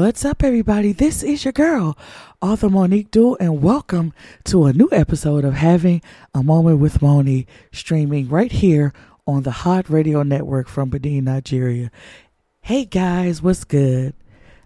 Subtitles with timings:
[0.00, 0.92] What's up, everybody?
[0.92, 1.98] This is your girl,
[2.40, 4.12] Author Monique Dual, and welcome
[4.44, 6.02] to a new episode of Having
[6.32, 8.92] a Moment with Moni, streaming right here
[9.26, 11.90] on the Hot Radio Network from Benin, Nigeria.
[12.60, 14.14] Hey guys, what's good?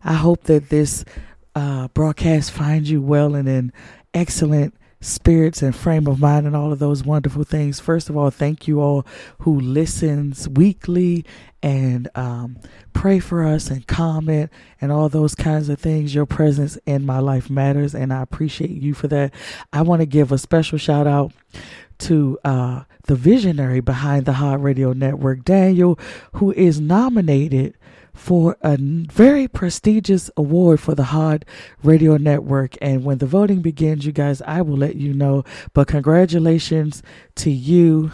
[0.05, 1.03] I hope that this
[1.55, 3.73] uh, broadcast finds you well and in
[4.13, 7.81] excellent spirits and frame of mind and all of those wonderful things.
[7.81, 9.05] First of all, thank you all
[9.41, 11.27] who listens weekly
[11.63, 12.59] and um,
[12.93, 16.15] pray for us and comment and all those kinds of things.
[16.15, 19.35] Your presence in my life matters, and I appreciate you for that.
[19.73, 21.33] I want to give a special shout out
[21.99, 25.99] to uh, the visionary behind the Hot Radio Network, Daniel,
[26.35, 27.77] who is nominated
[28.15, 31.45] for a very prestigious award for the Hot
[31.83, 32.77] Radio Network.
[32.81, 35.45] And when the voting begins, you guys, I will let you know.
[35.73, 37.03] But congratulations
[37.37, 38.13] to you.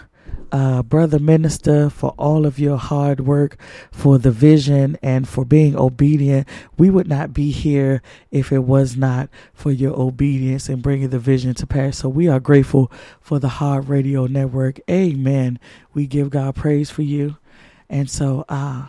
[0.51, 3.61] Uh, brother minister, for all of your hard work,
[3.93, 6.49] for the vision, and for being obedient.
[6.79, 11.19] We would not be here if it was not for your obedience and bringing the
[11.19, 11.99] vision to pass.
[11.99, 14.81] So we are grateful for the Hot Radio Network.
[14.89, 15.59] Amen.
[15.93, 17.37] We give God praise for you.
[17.91, 18.87] And so, uh,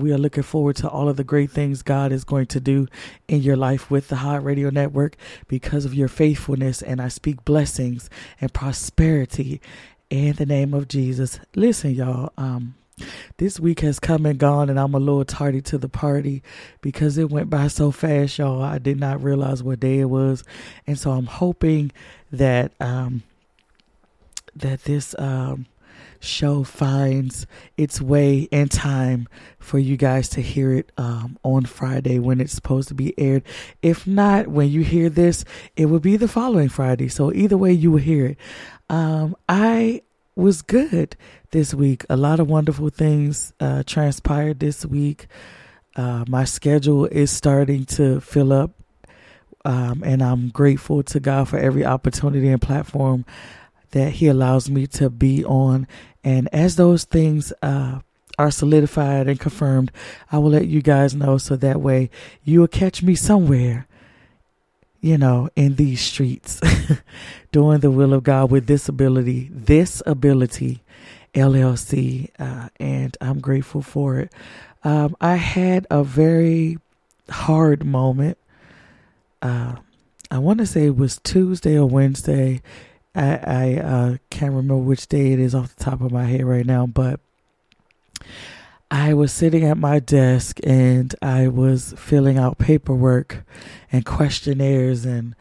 [0.00, 2.88] we are looking forward to all of the great things God is going to do
[3.28, 5.16] in your life with the Hot Radio Network
[5.48, 6.82] because of your faithfulness.
[6.82, 9.60] And I speak blessings and prosperity
[10.08, 11.40] in the name of Jesus.
[11.54, 12.74] Listen, y'all, um,
[13.38, 16.42] this week has come and gone, and I'm a little tardy to the party
[16.80, 18.62] because it went by so fast, y'all.
[18.62, 20.44] I did not realize what day it was,
[20.86, 21.92] and so I'm hoping
[22.30, 23.22] that um,
[24.54, 25.66] that this um,
[26.20, 32.18] show finds its way in time for you guys to hear it um, on Friday
[32.18, 33.42] when it's supposed to be aired.
[33.82, 35.44] If not, when you hear this,
[35.76, 37.08] it will be the following Friday.
[37.08, 38.38] So either way, you will hear it.
[38.88, 40.02] Um, I
[40.36, 41.16] was good
[41.50, 42.04] this week.
[42.08, 45.26] A lot of wonderful things uh, transpired this week.
[45.96, 48.70] Uh, my schedule is starting to fill up,
[49.64, 53.24] um, and I'm grateful to God for every opportunity and platform
[53.90, 55.86] that He allows me to be on.
[56.22, 58.00] And as those things uh,
[58.38, 59.90] are solidified and confirmed,
[60.30, 62.10] I will let you guys know so that way
[62.44, 63.86] you will catch me somewhere,
[65.00, 66.60] you know, in these streets
[67.52, 70.82] doing the will of God with this ability, this ability
[71.34, 72.30] LLC.
[72.38, 74.32] Uh, and I'm grateful for it.
[74.84, 76.78] Um, I had a very
[77.28, 78.38] hard moment.
[79.42, 79.76] Uh,
[80.30, 82.62] I want to say it was Tuesday or Wednesday.
[83.14, 86.44] I, I uh, can't remember which day it is off the top of my head
[86.44, 87.20] right now, but
[88.90, 93.44] I was sitting at my desk and I was filling out paperwork
[93.92, 95.34] and questionnaires and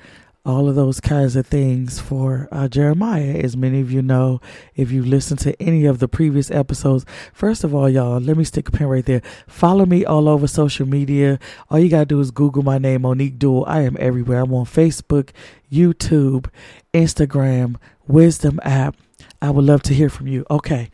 [0.45, 3.39] all of those kinds of things for uh, Jeremiah.
[3.43, 4.39] As many of you know,
[4.75, 8.43] if you listen to any of the previous episodes, first of all, y'all, let me
[8.43, 9.21] stick a pin right there.
[9.47, 11.39] Follow me all over social media.
[11.69, 13.65] All you got to do is Google my name, Monique Dual.
[13.67, 14.41] I am everywhere.
[14.41, 15.29] I'm on Facebook,
[15.71, 16.47] YouTube,
[16.93, 17.75] Instagram,
[18.07, 18.95] Wisdom app.
[19.41, 20.45] I would love to hear from you.
[20.49, 20.89] Okay.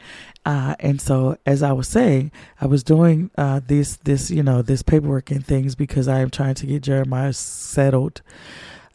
[0.46, 2.32] Uh, and so, as I was saying,
[2.62, 6.30] I was doing uh, this, this, you know, this paperwork and things because I am
[6.30, 8.22] trying to get Jeremiah settled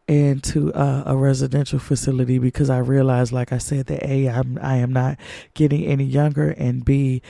[0.08, 4.76] into uh, a residential facility because I realized, like I said, that a I'm I
[4.76, 5.18] am not
[5.54, 7.22] getting any younger, and b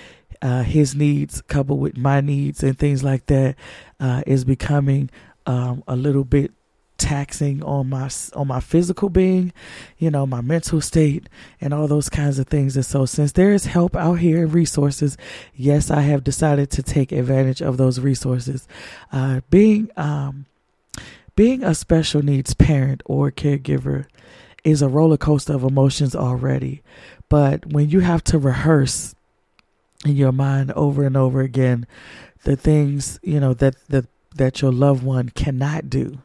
[0.43, 3.57] uh, his needs coupled with my needs and things like that
[3.99, 5.11] uh, is becoming
[5.47, 6.53] um, a little bit
[6.97, 9.53] taxing on my on my physical being,
[9.99, 11.29] you know, my mental state
[11.61, 12.77] and all those kinds of things.
[12.77, 15.17] And so since there is help out here and resources,
[15.55, 18.69] yes, I have decided to take advantage of those resources.
[19.13, 20.47] Uh, being um,
[21.41, 24.05] being a special needs parent or caregiver
[24.63, 26.83] is a roller coaster of emotions already.
[27.31, 29.15] But when you have to rehearse
[30.05, 31.87] in your mind over and over again
[32.45, 34.05] the things, you know, that that
[34.35, 36.19] that your loved one cannot do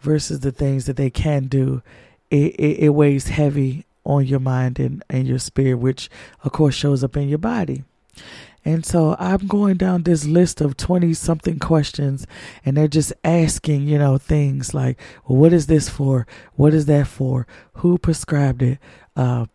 [0.00, 1.80] versus the things that they can do,
[2.28, 6.10] it, it, it weighs heavy on your mind and, and your spirit, which
[6.42, 7.84] of course shows up in your body.
[8.66, 12.26] And so I'm going down this list of 20 something questions,
[12.64, 16.26] and they're just asking, you know, things like, well, what is this for?
[16.56, 17.46] What is that for?
[17.74, 18.78] Who prescribed it?
[19.14, 19.46] Uh,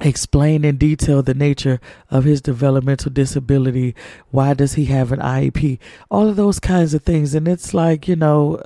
[0.00, 1.78] explain in detail the nature
[2.10, 3.94] of his developmental disability
[4.32, 5.78] why does he have an iep
[6.10, 8.60] all of those kinds of things and it's like you know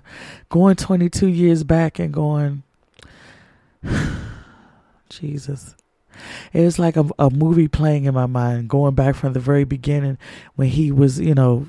[0.50, 2.62] going 22 years back and going
[5.08, 5.74] jesus
[6.52, 9.64] it was like a, a movie playing in my mind going back from the very
[9.64, 10.18] beginning
[10.56, 11.66] when he was you know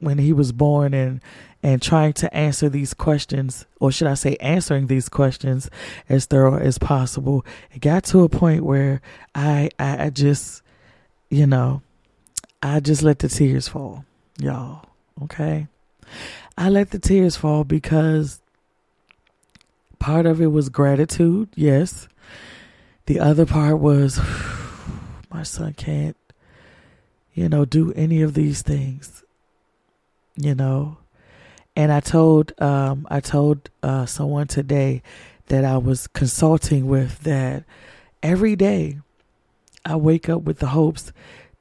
[0.00, 1.20] when he was born and
[1.62, 5.68] and trying to answer these questions, or should I say, answering these questions
[6.08, 7.44] as thorough as possible.
[7.72, 9.00] It got to a point where
[9.34, 10.62] I, I, just,
[11.30, 11.82] you know,
[12.62, 14.04] I just let the tears fall,
[14.38, 14.86] y'all.
[15.24, 15.66] Okay.
[16.56, 18.40] I let the tears fall because
[19.98, 22.08] part of it was gratitude, yes.
[23.08, 24.20] The other part was
[25.32, 26.14] my son can't,
[27.32, 29.24] you know, do any of these things.
[30.36, 30.98] You know.
[31.74, 35.02] And I told um I told uh someone today
[35.46, 37.64] that I was consulting with that
[38.22, 38.98] every day
[39.86, 41.10] I wake up with the hopes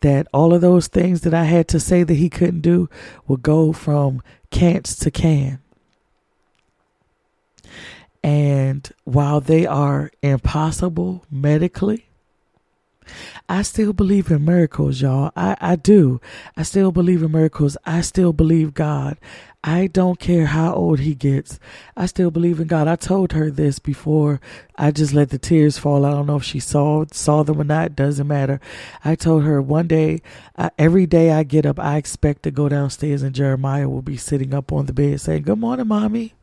[0.02, 2.90] that all of those things that I had to say that he couldn't do
[3.26, 4.22] would go from
[4.52, 5.60] can'ts to can.
[8.28, 12.10] And while they are impossible medically,
[13.48, 15.32] I still believe in miracles, y'all.
[15.34, 16.20] I, I do.
[16.58, 17.78] I still believe in miracles.
[17.86, 19.18] I still believe God.
[19.64, 21.58] I don't care how old he gets.
[21.96, 22.90] I still believe in God.
[22.90, 24.42] I told her this before.
[24.78, 26.06] I just let the tears fall.
[26.06, 27.96] I don't know if she saw saw them or not.
[27.96, 28.60] Doesn't matter.
[29.06, 30.22] I told her one day,
[30.58, 34.18] I, every day I get up, I expect to go downstairs and Jeremiah will be
[34.18, 36.34] sitting up on the bed saying, "Good morning, mommy."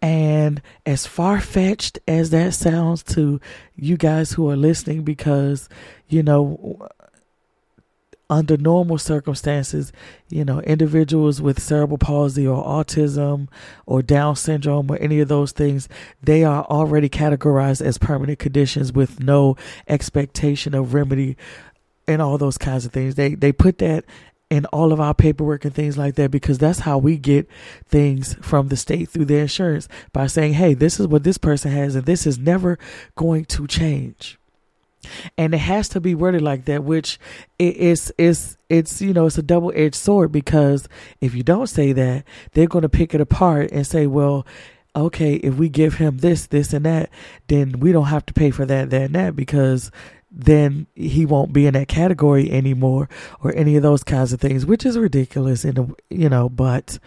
[0.00, 3.40] And as far fetched as that sounds to
[3.74, 5.68] you guys who are listening, because,
[6.08, 6.88] you know,
[8.30, 9.90] under normal circumstances,
[10.28, 13.48] you know, individuals with cerebral palsy or autism
[13.86, 15.88] or Down syndrome or any of those things,
[16.22, 19.56] they are already categorized as permanent conditions with no
[19.88, 21.36] expectation of remedy
[22.06, 23.14] and all those kinds of things.
[23.14, 24.04] They they put that
[24.50, 27.48] in all of our paperwork and things like that because that's how we get
[27.86, 31.70] things from the state through their insurance by saying, hey, this is what this person
[31.70, 32.78] has and this is never
[33.14, 34.38] going to change.
[35.36, 37.18] And it has to be worded like that, which
[37.58, 40.88] it's it's it's you know it's a double edged sword because
[41.20, 44.44] if you don't say that, they're going to pick it apart and say, well,
[44.96, 47.10] okay, if we give him this, this, and that,
[47.46, 49.90] then we don't have to pay for that, that, and that because
[50.30, 53.08] then he won't be in that category anymore
[53.42, 55.64] or any of those kinds of things, which is ridiculous.
[55.64, 56.98] And, you know, but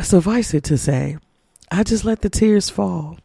[0.00, 1.18] suffice it to say,
[1.70, 3.18] I just let the tears fall.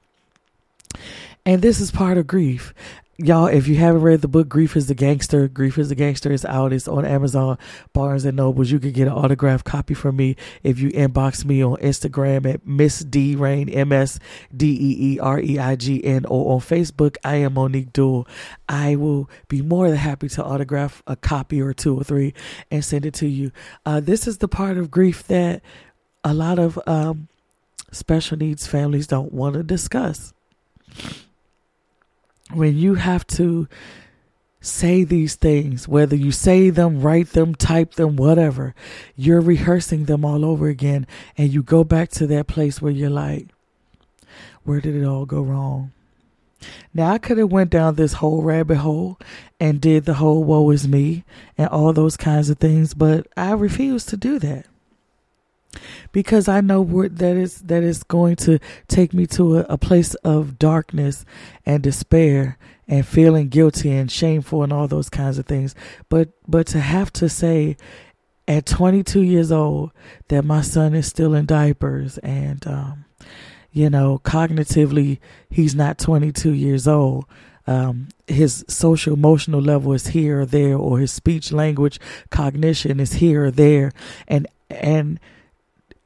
[1.46, 2.74] And this is part of grief
[3.20, 6.32] y'all, if you haven't read the book Grief is the Gangster, Grief is the Gangster
[6.32, 6.72] is out.
[6.72, 7.58] It's on Amazon,
[7.94, 8.72] Barnes and Nobles.
[8.72, 12.66] You can get an autographed copy from me if you inbox me on Instagram at
[12.66, 14.20] Miss Dee Reign, M S
[14.56, 18.28] D E E R E I G N, or on Facebook, I am Monique Dual.
[18.68, 22.34] I will be more than happy to autograph a copy or two or three
[22.72, 23.52] and send it to you.
[23.86, 25.62] Uh, this is the part of grief that
[26.24, 27.28] a lot of um,
[27.92, 30.34] special needs families don't want to discuss
[32.54, 33.68] when you have to
[34.62, 38.76] say these things, whether you say them, write them, type them, whatever,
[39.16, 41.08] you're rehearsing them all over again.
[41.38, 43.48] And you go back to that place where you're like,
[44.64, 45.92] where did it all go wrong?
[46.94, 49.18] Now I could have went down this whole rabbit hole
[49.62, 51.24] and did the whole woe is me
[51.58, 54.66] and all those kinds of things, but I refuse to do that
[56.12, 60.16] because I know that is that is going to take me to a, a, place
[60.16, 61.26] of darkness
[61.66, 62.58] and despair
[62.88, 65.76] and feeling guilty and shameful and all those kinds of things.
[66.10, 67.78] But but to have to say
[68.48, 69.92] at 22 years old
[70.30, 73.06] that my son is still in diapers and um,
[73.72, 77.26] you know cognitively he's not 22 years old.
[77.68, 82.00] Um, his social emotional level is here or there, or his speech language
[82.32, 83.92] cognition is here or there,
[84.28, 85.20] and and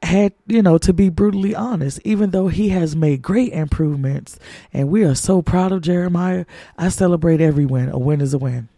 [0.03, 4.38] had, you know, to be brutally honest, even though he has made great improvements
[4.72, 6.45] and we are so proud of Jeremiah,
[6.77, 7.89] I celebrate every win.
[7.89, 8.69] A win is a win.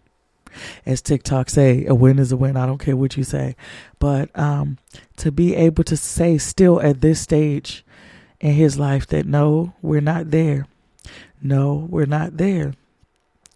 [0.85, 2.55] As TikTok say, a win is a win.
[2.55, 3.55] I don't care what you say.
[3.99, 4.77] But um,
[5.17, 7.85] to be able to say still at this stage
[8.39, 10.67] in his life that no, we're not there.
[11.41, 12.73] No, we're not there.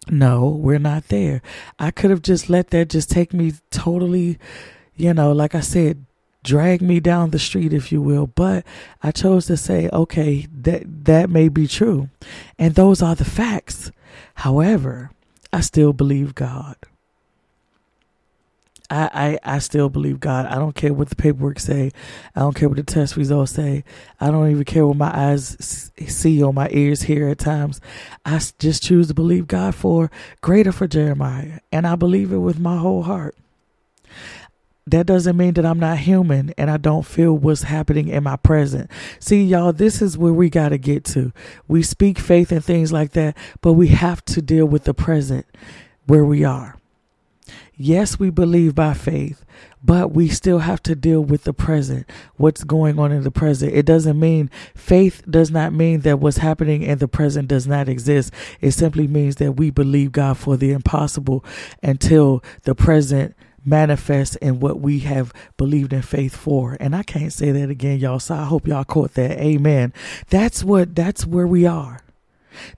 [0.09, 1.41] No, we're not there.
[1.77, 4.39] I could have just let that just take me totally,
[4.95, 6.05] you know, like I said,
[6.50, 8.27] drag me down the street, if you will.
[8.27, 8.65] But
[9.03, 12.10] I chose to say, okay, that that may be true,
[12.58, 13.91] and those are the facts.
[14.34, 15.12] However,
[15.53, 16.75] I still believe God.
[18.91, 20.48] I, I, I still believe God.
[20.48, 21.91] I don't care what the paperwork say.
[22.36, 23.84] I don't care what the test results say.
[24.20, 27.79] I don't even care what my eyes see or my ears hear at times.
[28.25, 30.10] I just choose to believe God for
[30.41, 31.60] greater for Jeremiah.
[31.72, 33.36] And I believe it with my whole heart
[34.91, 38.36] that doesn't mean that I'm not human and I don't feel what's happening in my
[38.36, 38.89] present.
[39.19, 41.31] See, y'all, this is where we got to get to.
[41.67, 45.46] We speak faith and things like that, but we have to deal with the present
[46.05, 46.75] where we are.
[47.81, 49.46] Yes, we believe by faith,
[49.81, 53.74] but we still have to deal with the present, what's going on in the present.
[53.74, 57.88] It doesn't mean faith does not mean that what's happening in the present does not
[57.88, 58.34] exist.
[58.60, 61.46] It simply means that we believe God for the impossible
[61.81, 63.34] until the present
[63.66, 66.78] manifest in what we have believed in faith for.
[66.80, 68.20] And I can't say that again, y'all.
[68.20, 69.39] So I hope y'all caught that.
[69.39, 69.94] Amen.
[70.30, 72.01] That's what that's where we are.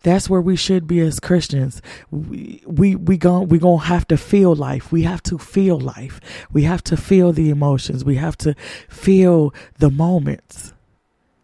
[0.03, 1.81] That's where we should be as Christians.
[2.11, 4.91] We we we going we gonna have to feel life.
[4.91, 6.19] We have to feel life.
[6.51, 8.03] We have to feel the emotions.
[8.05, 8.53] We have to
[8.89, 10.73] feel the moments.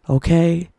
[0.08, 0.70] Okay?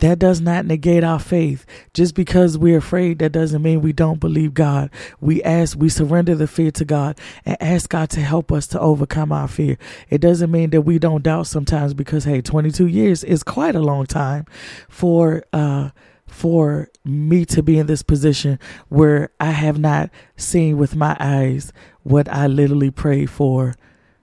[0.00, 1.66] That does not negate our faith.
[1.92, 4.90] Just because we're afraid, that doesn't mean we don't believe God.
[5.20, 8.80] We ask, we surrender the fear to God and ask God to help us to
[8.80, 9.76] overcome our fear.
[10.08, 13.80] It doesn't mean that we don't doubt sometimes because, hey, 22 years is quite a
[13.80, 14.46] long time
[14.88, 15.90] for, uh,
[16.26, 21.72] for me to be in this position where I have not seen with my eyes
[22.04, 23.74] what I literally prayed for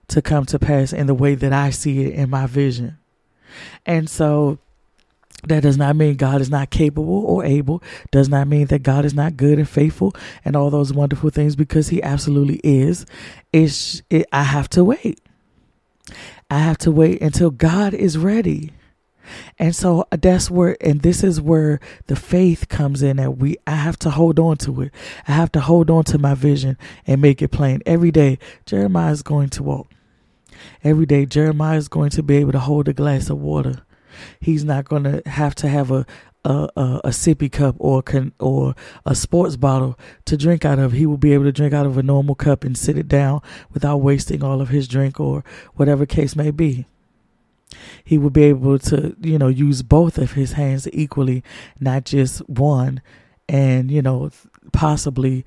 [0.08, 2.98] to come to pass in the way that I see it in my vision.
[3.86, 4.60] And so
[5.50, 7.84] that does not mean God is not capable or able.
[8.12, 10.14] Does not mean that God is not good and faithful
[10.46, 13.06] and all those wonderful things because He absolutely is.
[13.54, 15.22] It's, it, I have to wait.
[16.50, 18.72] I have to wait until God is ready.
[19.60, 23.72] And so that's where, and this is where the faith comes in that we, I
[23.72, 24.92] have to hold on to it.
[25.28, 27.82] I have to hold on to my vision and make it plain.
[27.86, 29.92] Every day, Jeremiah is going to walk.
[30.84, 33.84] Every day, Jeremiah is going to be able to hold a glass of water.
[34.40, 36.06] He's not going to have to have a
[36.46, 38.74] a, a, a sippy cup or can, or
[39.06, 40.94] a sports bottle to drink out of.
[40.94, 43.42] He will be able to drink out of a normal cup and sit it down
[43.74, 45.44] without wasting all of his drink or
[45.76, 46.86] whatever case may be.
[48.04, 51.44] He will be able to, you know, use both of his hands equally,
[51.82, 53.02] not just one,
[53.50, 54.32] and you know,
[54.72, 55.46] possibly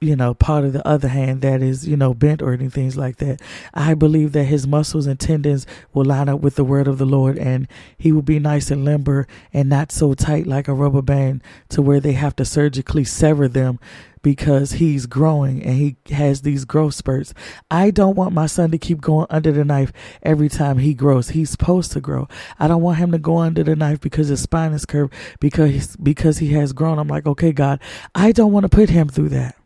[0.00, 3.16] you know, part of the other hand that is, you know, bent or anything like
[3.16, 3.40] that.
[3.74, 7.04] I believe that his muscles and tendons will line up with the word of the
[7.04, 11.02] Lord and he will be nice and limber and not so tight like a rubber
[11.02, 13.80] band to where they have to surgically sever them
[14.22, 17.34] because he's growing and he has these growth spurts.
[17.70, 21.30] I don't want my son to keep going under the knife every time he grows.
[21.30, 22.28] He's supposed to grow.
[22.58, 25.96] I don't want him to go under the knife because his spine is curved because
[25.96, 26.98] because he has grown.
[26.98, 27.80] I'm like, "Okay, God,
[28.14, 29.57] I don't want to put him through that."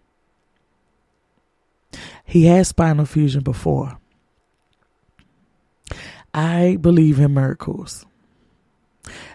[2.24, 3.98] He had spinal fusion before.
[6.34, 8.06] I believe in miracles.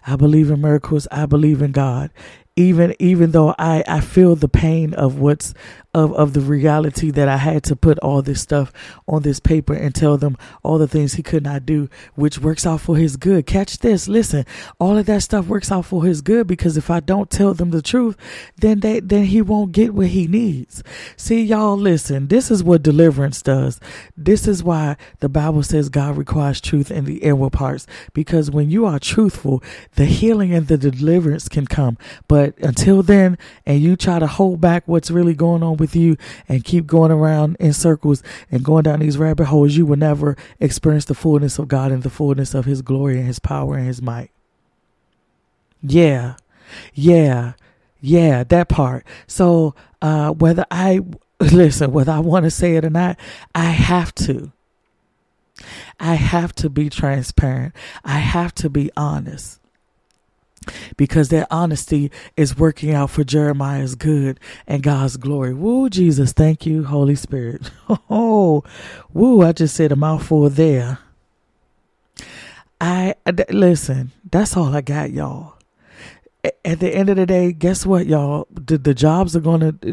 [0.06, 1.08] I believe in miracles.
[1.12, 2.12] I believe in God.
[2.56, 5.54] Even even though I, I feel the pain of what's
[5.94, 8.72] of, of the reality that I had to put all this stuff
[9.08, 12.66] on this paper and tell them all the things he could not do, which works
[12.66, 13.46] out for his good.
[13.46, 14.08] Catch this.
[14.08, 14.46] Listen,
[14.80, 17.72] all of that stuff works out for his good because if I don't tell them
[17.72, 18.18] the truth,
[18.58, 20.84] then they, then he won't get what he needs.
[21.16, 23.80] See, y'all, listen, this is what deliverance does.
[24.16, 28.70] This is why the Bible says God requires truth in the inward parts because when
[28.70, 29.64] you are truthful,
[29.96, 31.98] the healing and the deliverance can come.
[32.28, 36.18] But until then, and you try to hold back what's really going on with you
[36.48, 40.36] and keep going around in circles and going down these rabbit holes, you will never
[40.60, 43.88] experience the fullness of God and the fullness of His glory and His power and
[43.88, 44.32] His might.
[45.82, 46.36] Yeah,
[46.94, 47.54] yeah,
[48.02, 49.06] yeah, that part.
[49.28, 51.02] So, uh, whether I
[51.40, 53.20] listen, whether I want to say it or not,
[53.54, 54.52] I have to.
[56.00, 57.74] I have to be transparent.
[58.04, 59.60] I have to be honest
[60.96, 65.54] because that honesty is working out for Jeremiah's good and God's glory.
[65.54, 67.72] Woo, Jesus, thank you, Holy Spirit.
[68.10, 68.64] Oh,
[69.14, 71.00] woo, I just said a mouthful there.
[72.80, 73.16] I
[73.50, 75.56] listen, that's all I got, y'all.
[76.64, 78.48] At the end of the day, guess what, y'all?
[78.52, 79.74] The, the jobs are gonna.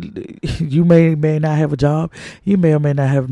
[0.60, 2.12] You may may not have a job.
[2.44, 3.30] You may or may not have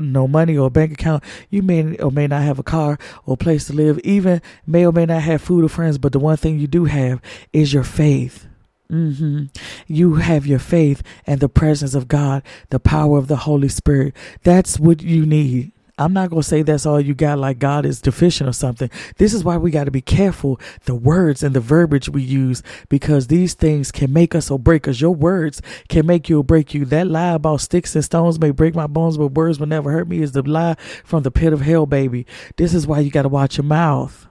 [0.00, 1.24] no money or bank account.
[1.48, 3.98] You may or may not have a car or place to live.
[4.00, 5.98] Even may or may not have food or friends.
[5.98, 7.20] But the one thing you do have
[7.52, 8.46] is your faith.
[8.90, 9.44] Mm-hmm.
[9.86, 14.16] You have your faith and the presence of God, the power of the Holy Spirit.
[14.42, 15.72] That's what you need.
[16.00, 18.90] I'm not going to say that's all you got, like God is deficient or something.
[19.18, 22.62] This is why we got to be careful the words and the verbiage we use
[22.88, 24.98] because these things can make us or break us.
[24.98, 26.86] Your words can make you or break you.
[26.86, 30.08] That lie about sticks and stones may break my bones, but words will never hurt
[30.08, 32.26] me is the lie from the pit of hell, baby.
[32.56, 34.26] This is why you got to watch your mouth.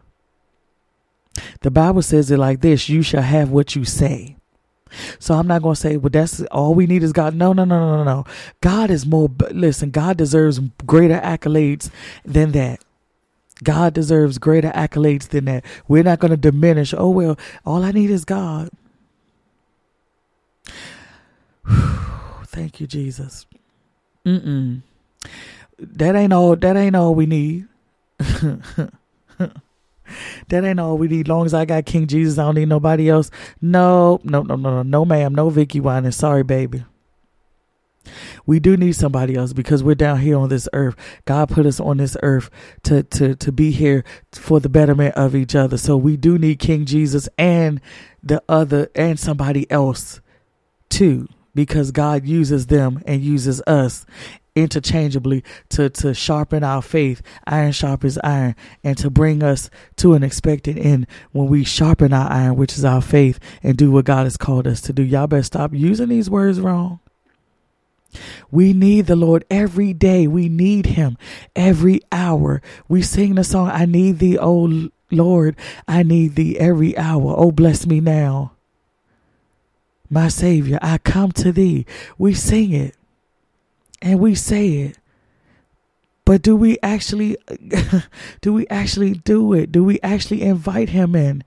[1.62, 4.39] The Bible says it like this you shall have what you say.
[5.20, 7.36] So I'm not going to say, well, that's all we need is God.
[7.36, 8.26] No, no, no, no, no, no.
[8.62, 11.90] God is more, listen, God deserves greater accolades
[12.26, 12.84] than that.
[13.64, 15.66] God deserves greater accolades than that.
[15.88, 18.70] We're not going to diminish, oh, well, all I need is God.
[22.46, 23.46] Thank you, Jesus.
[24.26, 24.82] Mm-mm.
[25.78, 27.68] That ain't all, that ain't all we need.
[30.50, 31.28] that ain't all we need.
[31.28, 33.32] Long as I got King Jesus, I don't need nobody else.
[33.62, 36.16] No, no, no, no, no, no, ma'am, no Vickie Winans.
[36.16, 36.84] Sorry, baby.
[38.46, 40.96] We do need somebody else because we're down here on this earth.
[41.26, 42.50] God put us on this earth
[42.84, 45.78] to to to be here for the betterment of each other.
[45.78, 47.82] So we do need King Jesus and
[48.24, 50.22] the other and somebody else
[50.90, 54.06] too because God uses them and uses us
[54.62, 60.24] interchangeably to to sharpen our faith iron sharpens iron and to bring us to an
[60.24, 64.26] expected end when we sharpen our iron which is our faith and do what god
[64.26, 67.00] has called us to do y'all better stop using these words wrong
[68.52, 70.28] we need the Lord every day.
[70.28, 71.18] We need Him
[71.56, 72.62] every hour.
[72.88, 75.56] We sing the song, I need thee, oh Lord.
[75.88, 77.36] I need thee every hour.
[77.38, 78.54] Oh, bless me now.
[80.10, 81.86] My Savior, I come to thee.
[82.18, 82.96] We sing it
[84.02, 84.98] and we say it.
[86.30, 87.38] But do we actually
[88.42, 89.72] do we actually do it?
[89.72, 91.44] Do we actually invite him in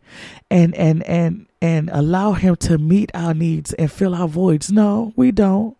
[0.51, 4.73] and and and and allow him to meet our needs and fill our voids?
[4.73, 5.77] No we don't.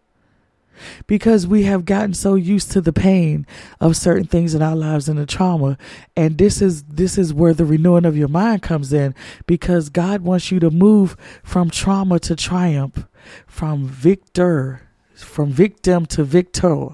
[1.09, 3.45] Because we have gotten so used to the pain
[3.81, 5.79] of certain things in our lives and the trauma.
[6.17, 10.21] And this is this is where the renewing of your mind comes in because God
[10.21, 13.05] wants you to move from trauma to triumph
[13.49, 14.83] from victor
[15.15, 16.89] from victim to victor.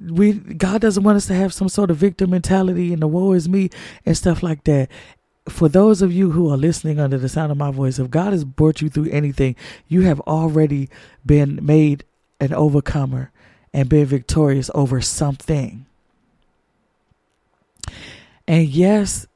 [0.00, 3.32] We God doesn't want us to have some sort of victim mentality and the woe
[3.32, 3.70] is me
[4.06, 4.88] and stuff like that.
[5.48, 8.32] For those of you who are listening under the sound of my voice, if God
[8.32, 9.56] has brought you through anything,
[9.88, 10.90] you have already
[11.24, 12.04] been made
[12.38, 13.32] an overcomer
[13.72, 15.86] and been victorious over something.
[18.46, 19.26] And yes,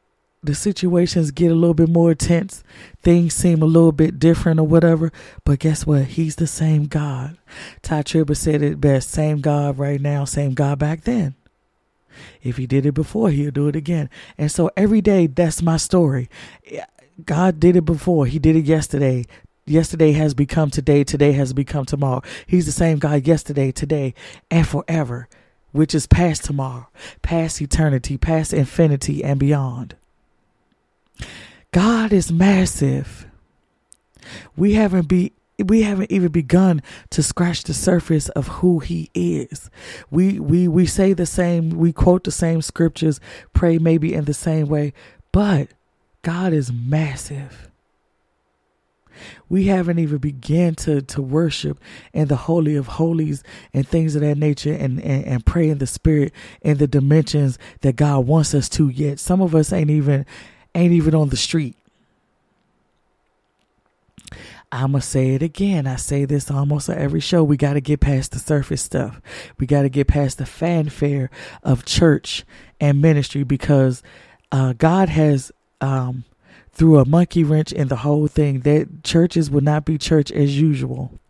[0.42, 2.64] the situations get a little bit more tense,
[3.02, 5.12] things seem a little bit different or whatever.
[5.44, 6.04] But guess what?
[6.04, 7.38] He's the same God.
[7.82, 11.36] Tye Tribbett said it best same God right now, same God back then.
[12.42, 14.10] If he did it before, he'll do it again.
[14.36, 16.28] And so every day, that's my story.
[17.24, 19.26] God did it before, he did it yesterday.
[19.64, 22.20] Yesterday has become today, today has become tomorrow.
[22.48, 24.12] He's the same God yesterday, today,
[24.50, 25.28] and forever,
[25.70, 26.88] which is past tomorrow,
[27.22, 29.94] past eternity, past infinity, and beyond.
[31.72, 33.26] God is massive.
[34.56, 39.70] We haven't be we haven't even begun to scratch the surface of who he is.
[40.10, 43.20] We we we say the same, we quote the same scriptures,
[43.52, 44.92] pray maybe in the same way,
[45.30, 45.68] but
[46.22, 47.68] God is massive.
[49.48, 51.78] We haven't even begun to, to worship
[52.12, 55.78] in the holy of holies and things of that nature and, and, and pray in
[55.78, 59.20] the spirit in the dimensions that God wants us to yet.
[59.20, 60.26] Some of us ain't even
[60.74, 61.76] ain't even on the street.
[64.70, 65.86] I'm going to say it again.
[65.86, 67.44] I say this almost at every show.
[67.44, 69.20] We got to get past the surface stuff.
[69.58, 71.30] We got to get past the fanfare
[71.62, 72.44] of church
[72.80, 74.02] and ministry because
[74.50, 76.24] uh, God has, um,
[76.70, 80.58] threw a monkey wrench in the whole thing, that churches will not be church as
[80.58, 81.20] usual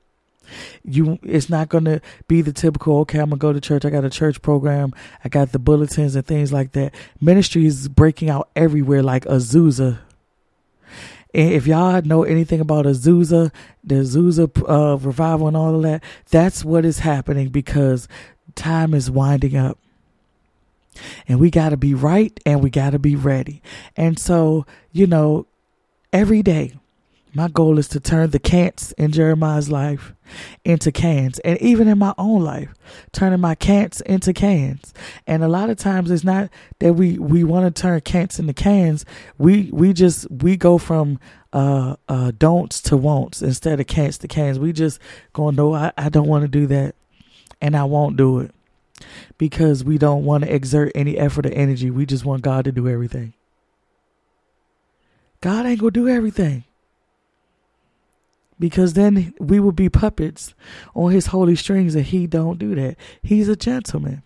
[0.84, 3.84] you it's not going to be the typical okay i'm going to go to church
[3.84, 4.92] i got a church program
[5.24, 6.94] i got the bulletins and things like that.
[7.20, 9.98] Ministry is breaking out everywhere like azusa.
[11.34, 16.02] And if y'all know anything about azusa the azusa uh, revival and all of that
[16.30, 18.08] that's what is happening because
[18.54, 19.78] time is winding up.
[21.26, 23.62] And we got to be right and we got to be ready.
[23.96, 25.46] And so you know
[26.12, 26.74] every day
[27.34, 30.14] my goal is to turn the can'ts in Jeremiah's life
[30.64, 31.38] into cans.
[31.38, 32.74] And even in my own life,
[33.12, 34.92] turning my can'ts into cans.
[35.26, 38.52] And a lot of times it's not that we, we want to turn can'ts into
[38.52, 39.06] cans.
[39.38, 41.18] We we just we go from
[41.54, 44.58] uh uh don'ts to won'ts instead of can'ts to cans.
[44.58, 44.98] We just
[45.32, 46.94] go, no, I, I don't want to do that.
[47.62, 48.50] And I won't do it.
[49.38, 51.90] Because we don't want to exert any effort or energy.
[51.90, 53.32] We just want God to do everything.
[55.40, 56.64] God ain't gonna do everything
[58.58, 60.54] because then we will be puppets
[60.94, 62.96] on his holy strings and he don't do that.
[63.22, 64.22] He's a gentleman.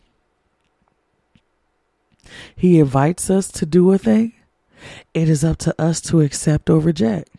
[2.55, 4.33] He invites us to do a thing.
[5.15, 7.31] It is up to us to accept or reject.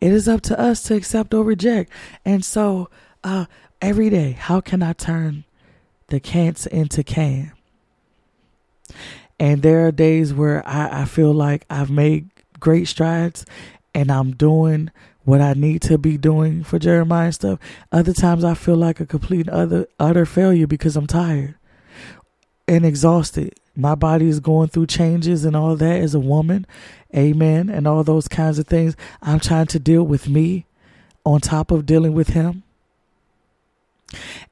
[0.00, 1.90] It is up to us to accept or reject.
[2.24, 2.88] And so
[3.24, 3.46] uh
[3.80, 5.44] every day how can i turn
[6.08, 7.52] the can'ts into can?
[9.40, 13.44] And there are days where I, I feel like I've made great strides
[13.98, 14.92] and I'm doing
[15.24, 17.58] what I need to be doing for Jeremiah and stuff.
[17.90, 21.56] Other times I feel like a complete other utter failure because I'm tired
[22.68, 23.58] and exhausted.
[23.74, 26.64] My body is going through changes and all that as a woman.
[27.12, 27.68] Amen.
[27.68, 28.94] And all those kinds of things.
[29.20, 30.66] I'm trying to deal with me
[31.26, 32.62] on top of dealing with him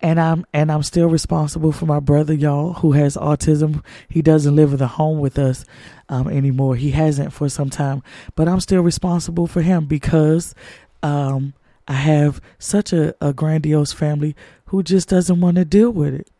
[0.00, 3.84] and I'm and I'm still responsible for my brother, y'all, who has autism.
[4.08, 5.64] He doesn't live in the home with us
[6.08, 6.76] um, anymore.
[6.76, 8.02] He hasn't for some time,
[8.34, 10.54] but I'm still responsible for him because
[11.02, 11.54] um,
[11.88, 16.30] I have such a, a grandiose family who just doesn't want to deal with it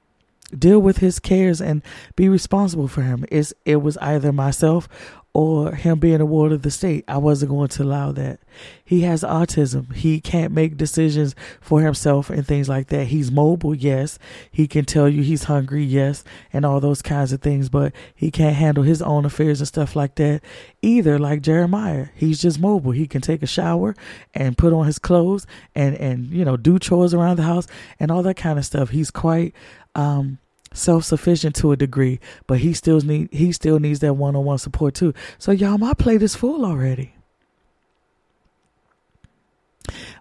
[0.57, 1.83] deal with his cares and
[2.15, 3.25] be responsible for him.
[3.31, 4.89] It's, it was either myself
[5.37, 7.05] or him being a ward of the state.
[7.07, 8.41] I wasn't going to allow that.
[8.83, 9.95] He has autism.
[9.95, 13.09] He can't make decisions for himself and things like that.
[13.09, 14.19] He's mobile, yes.
[14.51, 18.31] He can tell you he's hungry, yes, and all those kinds of things, but he
[18.31, 20.41] can't handle his own affairs and stuff like that
[20.81, 22.07] either, like Jeremiah.
[22.15, 22.93] He's just mobile.
[22.93, 23.95] He can take a shower
[24.33, 27.67] and put on his clothes and, and you know, do chores around the house
[28.01, 28.89] and all that kind of stuff.
[28.89, 29.53] He's quite
[29.95, 30.39] um
[30.77, 34.45] self sufficient to a degree, but he still need he still needs that one on
[34.45, 35.15] one support too.
[35.39, 37.15] So y'all, my plate is full already.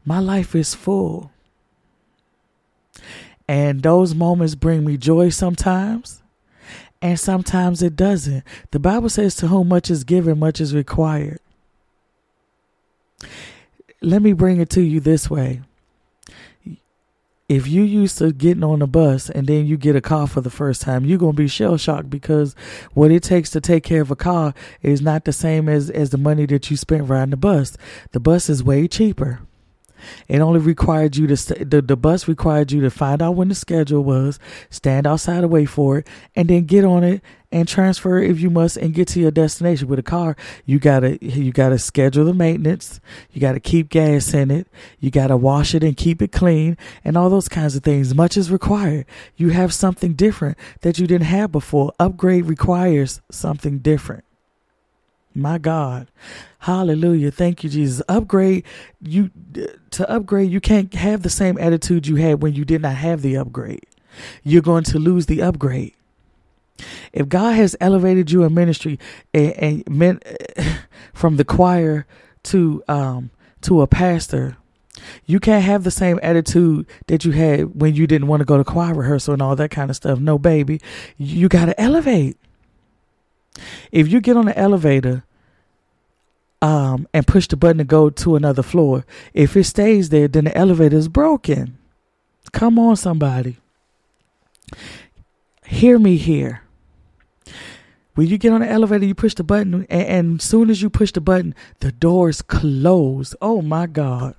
[0.04, 1.32] My life is full.
[3.48, 6.24] And those moments bring me joy sometimes,
[7.02, 8.44] and sometimes it doesn't.
[8.72, 11.40] The Bible says, To whom much is given, much is required.
[14.02, 15.62] Let me bring it to you this way
[17.48, 20.42] if you used to getting on a bus and then you get a car for
[20.42, 22.56] the first time, you're gonna be shell shocked because
[22.94, 26.10] what it takes to take care of a car is not the same as as
[26.10, 27.78] the money that you spent riding the bus.
[28.12, 29.42] The bus is way cheaper.
[30.28, 33.50] It only required you to st- the the bus required you to find out when
[33.50, 34.40] the schedule was,
[34.70, 37.22] stand outside and wait for it, and then get on it
[37.56, 40.36] and transfer if you must and get to your destination with a car.
[40.66, 43.00] You gotta you gotta schedule the maintenance.
[43.32, 44.68] You gotta keep gas in it.
[45.00, 48.14] You gotta wash it and keep it clean and all those kinds of things.
[48.14, 49.06] Much is required.
[49.38, 51.94] You have something different that you didn't have before.
[51.98, 54.25] Upgrade requires something different
[55.36, 56.08] my god.
[56.60, 57.32] Hallelujah.
[57.32, 58.02] Thank you jesus.
[58.08, 58.64] Upgrade
[59.02, 59.30] you
[59.92, 63.22] to upgrade you can't have the same attitude you had when you did not have
[63.22, 63.86] the upgrade.
[64.44, 65.94] You're going to lose the upgrade.
[67.14, 69.00] If God has elevated you in ministry
[69.34, 70.24] and, and
[71.14, 72.06] from the choir
[72.44, 73.30] to um
[73.62, 74.58] to a pastor,
[75.26, 78.58] you can't have the same attitude that you had when you didn't want to go
[78.58, 80.20] to choir rehearsal and all that kind of stuff.
[80.20, 80.80] No, baby,
[81.18, 82.38] you got to elevate.
[83.92, 85.24] If you get on the elevator
[86.62, 90.46] um, and push the button to go to another floor, if it stays there, then
[90.46, 91.78] the elevator is broken.
[92.52, 93.58] Come on, somebody.
[95.66, 96.62] Hear me here.
[98.16, 100.90] When you get on the elevator, you push the button, and, and soon as you
[100.90, 103.36] push the button, the doors close.
[103.42, 104.36] Oh my God.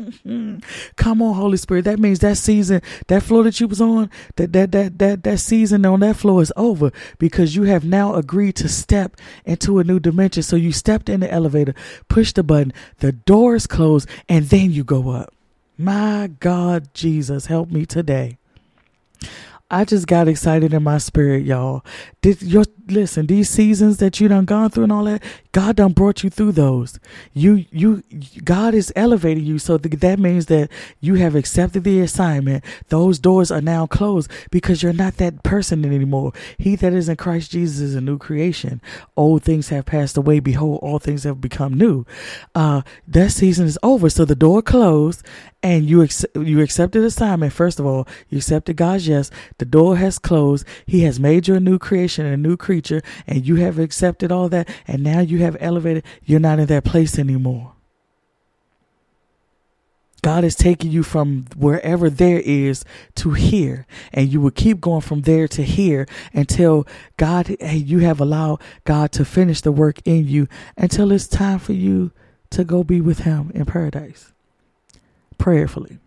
[0.00, 0.58] Mm-hmm.
[0.96, 1.84] Come on, Holy Spirit.
[1.84, 5.38] That means that season, that floor that you was on, that that that that that
[5.38, 9.84] season on that floor is over because you have now agreed to step into a
[9.84, 10.42] new dimension.
[10.42, 11.74] So you stepped in the elevator,
[12.08, 15.34] push the button, the doors close, and then you go up.
[15.78, 18.38] My God, Jesus, help me today.
[19.70, 21.82] I just got excited in my spirit, y'all.
[22.20, 25.92] Did your listen, these seasons that you done gone through and all that, God done
[25.92, 26.98] brought you through those.
[27.34, 28.02] You you
[28.42, 32.64] God is elevating you, so that means that you have accepted the assignment.
[32.88, 36.32] Those doors are now closed because you're not that person anymore.
[36.56, 38.80] He that is in Christ Jesus is a new creation.
[39.14, 40.40] Old things have passed away.
[40.40, 42.06] Behold, all things have become new.
[42.54, 45.22] Uh, that season is over, so the door closed,
[45.62, 47.52] and you accept, you accepted assignment.
[47.52, 49.30] First of all, you accepted God's yes.
[49.58, 50.66] The door has closed.
[50.86, 54.48] He has made you a new creation, a new creature, and you have accepted all
[54.48, 54.68] that.
[54.86, 56.04] And now you have elevated.
[56.24, 57.72] You're not in that place anymore.
[60.22, 62.84] God is taking you from wherever there is
[63.16, 67.98] to here, and you will keep going from there to here until God, hey, you
[68.00, 72.12] have allowed God to finish the work in you until it's time for you
[72.50, 74.32] to go be with Him in paradise
[75.38, 75.98] prayerfully.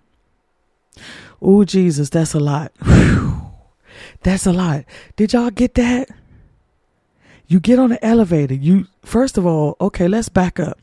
[1.42, 2.72] Oh, Jesus, that's a lot.
[2.84, 3.42] Whew.
[4.24, 4.86] That's a lot.
[5.18, 6.10] Did y'all get that?
[7.48, 8.54] You get on the elevator.
[8.54, 10.80] You first of all, okay, let's back up.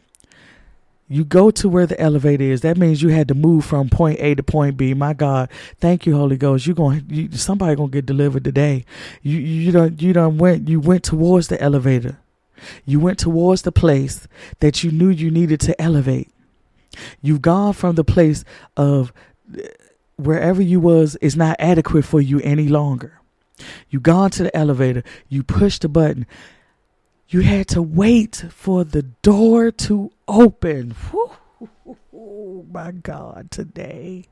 [1.09, 2.63] You go to where the elevator is.
[2.63, 4.95] That means you had to move from point A to point B.
[4.95, 6.67] My God, thank you, Holy Ghost.
[6.67, 8.85] You're going you, somebody gonna get delivered today.
[9.23, 12.19] You you don't you don't went you went towards the elevator.
[12.87, 14.27] You went towards the place
[14.61, 16.31] that you knew you needed to elevate.
[17.21, 18.45] You've gone from the place
[18.77, 19.13] of
[20.17, 23.21] wherever you was is not adequate for you any longer.
[23.91, 26.27] You gone to the elevator, you push the button.
[27.29, 30.95] You had to wait for the door to open.
[31.11, 31.31] Whew,
[32.15, 34.27] oh my God, today.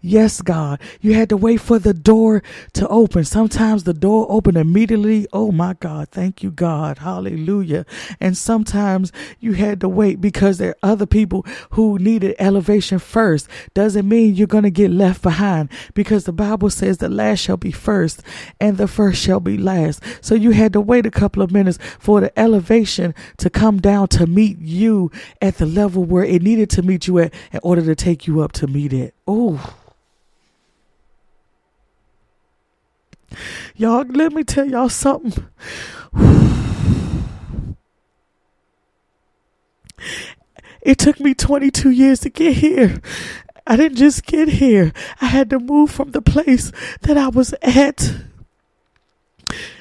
[0.00, 0.80] Yes, God.
[1.00, 2.42] You had to wait for the door
[2.74, 3.24] to open.
[3.24, 5.26] Sometimes the door opened immediately.
[5.32, 6.08] Oh my God.
[6.10, 6.98] Thank you, God.
[6.98, 7.86] Hallelujah.
[8.20, 13.48] And sometimes you had to wait because there are other people who needed elevation first.
[13.74, 17.56] Doesn't mean you're going to get left behind because the Bible says the last shall
[17.56, 18.22] be first
[18.60, 20.02] and the first shall be last.
[20.20, 24.08] So you had to wait a couple of minutes for the elevation to come down
[24.08, 25.10] to meet you
[25.42, 28.40] at the level where it needed to meet you at in order to take you
[28.40, 29.15] up to meet it.
[29.26, 29.74] Oh.
[33.74, 35.44] Y'all, let me tell y'all something.
[40.82, 43.00] It took me 22 years to get here.
[43.66, 44.92] I didn't just get here.
[45.20, 48.14] I had to move from the place that I was at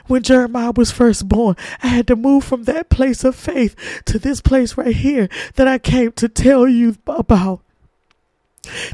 [0.07, 1.55] when Jeremiah was first born.
[1.83, 5.67] I had to move from that place of faith to this place right here that
[5.67, 7.61] I came to tell you about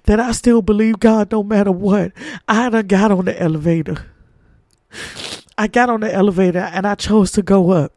[0.05, 2.11] that I still believe God no matter what.
[2.47, 4.05] I done got on the elevator.
[5.57, 7.93] I got on the elevator and I chose to go up.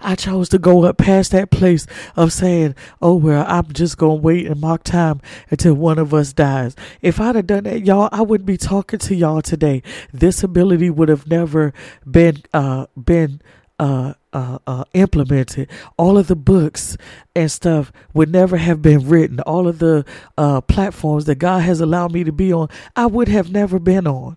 [0.00, 4.18] I chose to go up past that place of saying, oh, well, I'm just going
[4.18, 6.76] to wait and mark time until one of us dies.
[7.02, 9.82] If I'd have done that, y'all, I wouldn't be talking to y'all today.
[10.12, 11.74] This ability would have never
[12.08, 13.40] been, uh, been,
[13.78, 15.70] uh, uh, uh, implemented.
[15.96, 16.98] All of the books
[17.34, 19.40] and stuff would never have been written.
[19.40, 20.04] All of the
[20.36, 24.06] uh, platforms that God has allowed me to be on, I would have never been
[24.06, 24.36] on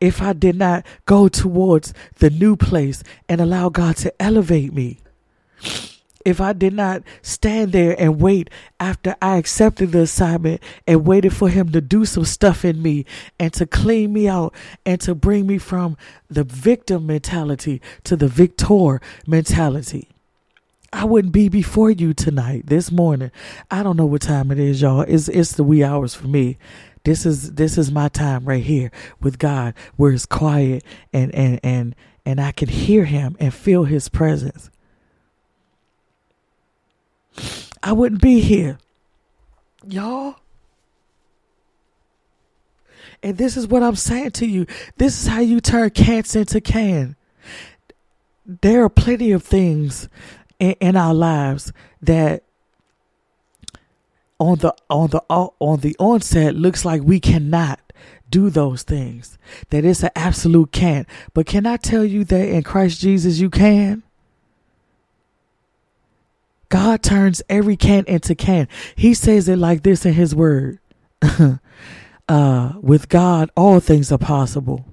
[0.00, 4.98] if I did not go towards the new place and allow God to elevate me.
[6.28, 11.32] If I did not stand there and wait after I accepted the assignment and waited
[11.32, 13.06] for Him to do some stuff in me
[13.40, 15.96] and to clean me out and to bring me from
[16.28, 20.10] the victim mentality to the victor mentality.
[20.92, 23.30] I wouldn't be before you tonight, this morning.
[23.70, 25.00] I don't know what time it is, y'all.
[25.00, 26.58] It's it's the wee hours for me.
[27.04, 31.58] This is this is my time right here with God where it's quiet and and
[31.62, 31.94] and
[32.26, 34.70] and I can hear him and feel his presence.
[37.82, 38.78] I wouldn't be here.
[39.86, 40.36] Y'all.
[43.22, 44.66] And this is what I'm saying to you.
[44.96, 47.16] This is how you turn cancer into can.
[48.46, 50.08] There are plenty of things
[50.58, 52.44] in, in our lives that
[54.38, 57.80] on the on the on the onset looks like we cannot
[58.30, 59.36] do those things.
[59.70, 61.08] That it's an absolute can't.
[61.34, 64.02] But can I tell you that in Christ Jesus you can?
[66.68, 68.68] God turns every can into can.
[68.94, 70.78] He says it like this in his word.
[72.28, 74.84] uh, with God, all things are possible.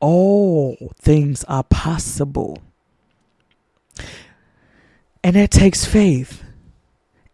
[0.00, 2.58] All things are possible.
[5.22, 6.42] And that takes faith.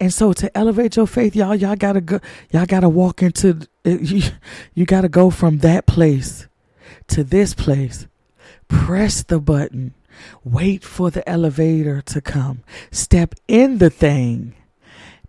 [0.01, 4.23] And so to elevate your faith, y'all, y'all gotta go, y'all gotta walk into, you,
[4.75, 6.47] you gotta go from that place
[7.09, 8.07] to this place.
[8.69, 9.95] Press the button.
[10.45, 12.63] Wait for the elevator to come.
[12.91, 14.55] Step in the thing.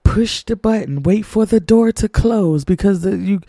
[0.03, 1.03] Push the button.
[1.03, 3.41] Wait for the door to close because the you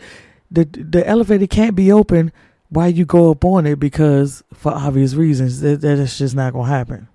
[0.49, 2.31] the the elevator can't be open
[2.69, 6.67] while you go up on it because for obvious reasons that that's just not gonna
[6.67, 7.07] happen.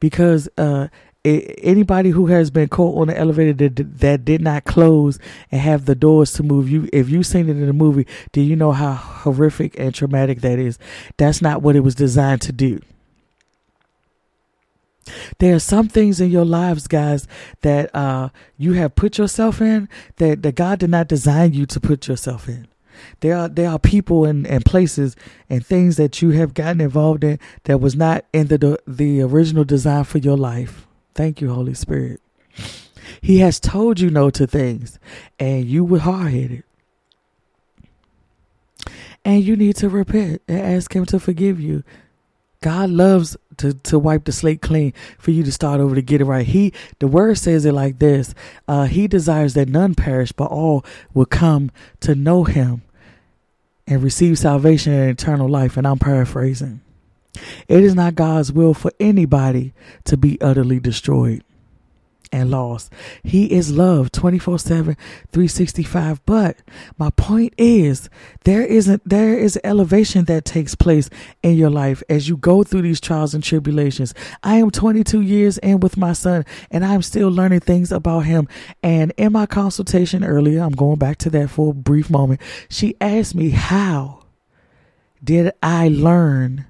[0.00, 0.88] Because uh
[1.24, 5.18] anybody who has been caught on the elevator that, that did not close
[5.50, 8.40] and have the doors to move you if you've seen it in the movie do
[8.40, 10.78] you know how horrific and traumatic that is.
[11.16, 12.80] That's not what it was designed to do.
[15.38, 17.28] There are some things in your lives guys
[17.60, 21.80] that uh, you have put yourself in that, that god did not design you to
[21.80, 22.66] put yourself in.
[23.20, 25.16] There are there are people and, and places
[25.48, 29.64] and things that you have gotten involved in that was not in the the original
[29.64, 32.20] design for your life Thank you, Holy Spirit.
[33.20, 34.98] He has told you no to things,
[35.38, 36.64] and you were hard headed.
[39.24, 41.84] And you need to repent and ask Him to forgive you.
[42.60, 46.20] God loves to, to wipe the slate clean for you to start over to get
[46.20, 46.46] it right.
[46.46, 48.34] He the word says it like this.
[48.66, 51.70] Uh, he desires that none perish, but all will come
[52.00, 52.82] to know him
[53.86, 55.76] and receive salvation and eternal life.
[55.76, 56.80] And I'm paraphrasing.
[57.68, 59.72] It is not God's will for anybody
[60.04, 61.42] to be utterly destroyed
[62.32, 62.90] and lost.
[63.22, 64.96] He is love 24 7,
[65.30, 66.24] 365.
[66.24, 66.56] But
[66.98, 68.08] my point is,
[68.44, 71.10] there isn't, there is elevation that takes place
[71.42, 74.14] in your life as you go through these trials and tribulations.
[74.42, 78.48] I am 22 years in with my son and I'm still learning things about him.
[78.82, 82.40] And in my consultation earlier, I'm going back to that for a brief moment.
[82.70, 84.24] She asked me, how
[85.22, 86.66] did I learn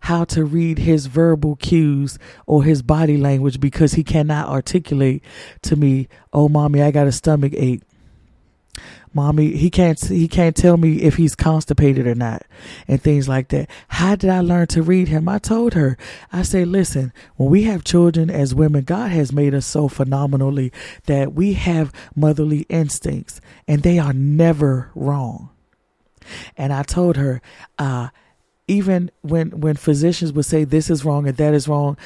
[0.00, 5.22] how to read his verbal cues or his body language because he cannot articulate
[5.62, 7.82] to me, "Oh, mommy, I got a stomach ache."
[9.16, 12.42] Mommy, he can't he can't tell me if he's constipated or not
[12.86, 13.70] and things like that.
[13.88, 15.26] How did I learn to read him?
[15.26, 15.96] I told her.
[16.30, 20.70] I say, "Listen, when we have children as women, God has made us so phenomenally
[21.06, 25.48] that we have motherly instincts and they are never wrong."
[26.56, 27.40] And I told her,
[27.78, 28.08] uh,
[28.68, 31.96] even when when physicians would say this is wrong and that is wrong,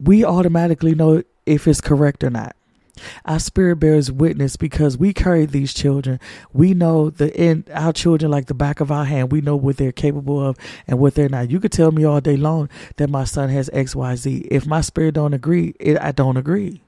[0.00, 2.56] we automatically know if it's correct or not.
[3.24, 6.20] Our spirit bears witness because we carry these children.
[6.52, 9.32] We know the in our children like the back of our hand.
[9.32, 11.50] We know what they're capable of and what they're not.
[11.50, 14.48] You could tell me all day long that my son has X, Y, Z.
[14.50, 16.82] If my spirit don't agree, it, I don't agree.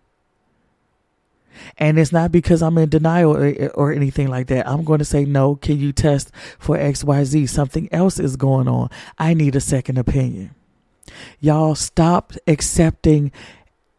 [1.78, 4.68] And it's not because I'm in denial or, or, anything like that.
[4.68, 7.48] I'm going to say, no, can you test for XYZ?
[7.48, 8.90] Something else is going on.
[9.18, 10.54] I need a second opinion.
[11.40, 13.32] Y'all stop accepting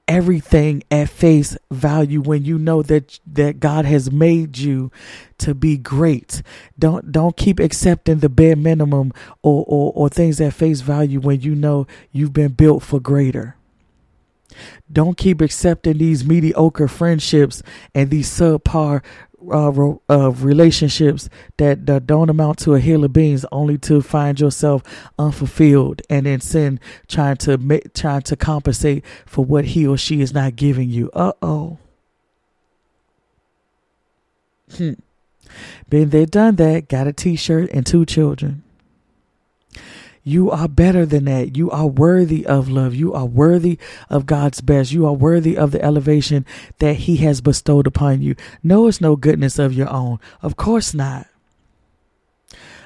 [0.07, 4.91] everything at face value when you know that that God has made you
[5.37, 6.41] to be great.
[6.79, 9.11] Don't don't keep accepting the bare minimum
[9.43, 13.56] or, or, or things at face value when you know you've been built for greater.
[14.91, 17.61] Don't keep accepting these mediocre friendships
[17.93, 19.03] and these subpar
[19.51, 24.39] uh, uh, relationships that, that don't amount to a hill of beans, only to find
[24.39, 24.83] yourself
[25.19, 27.57] unfulfilled and in sin, trying to
[27.93, 31.09] trying to compensate for what he or she is not giving you.
[31.13, 31.77] Uh oh.
[34.75, 34.93] Hmm.
[35.89, 36.89] Been there, done that.
[36.89, 38.63] Got a T-shirt and two children.
[40.27, 41.55] You are better than that.
[41.55, 42.93] You are worthy of love.
[42.93, 44.91] You are worthy of God's best.
[44.91, 46.45] You are worthy of the elevation
[46.79, 48.35] that He has bestowed upon you.
[48.61, 50.19] No, it's no goodness of your own.
[50.41, 51.27] Of course not.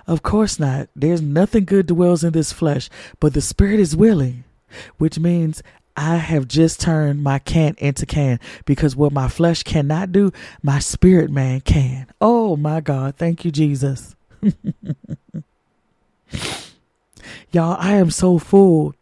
[0.06, 0.90] Of course not.
[0.96, 4.44] There's nothing good dwells in this flesh, but the spirit is willing,
[5.00, 5.64] which means
[5.98, 10.78] I have just turned my can't into can because what my flesh cannot do, my
[10.78, 12.06] spirit man can.
[12.22, 13.16] Oh my God.
[13.16, 14.16] Thank you, Jesus.
[17.52, 18.94] y'all i am so full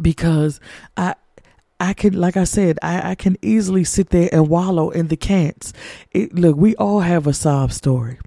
[0.00, 0.60] because
[0.96, 1.14] i
[1.80, 5.16] I can, like I said, I, I can easily sit there and wallow in the
[5.16, 5.72] can'ts.
[6.12, 8.20] It, look, we all have a sob story.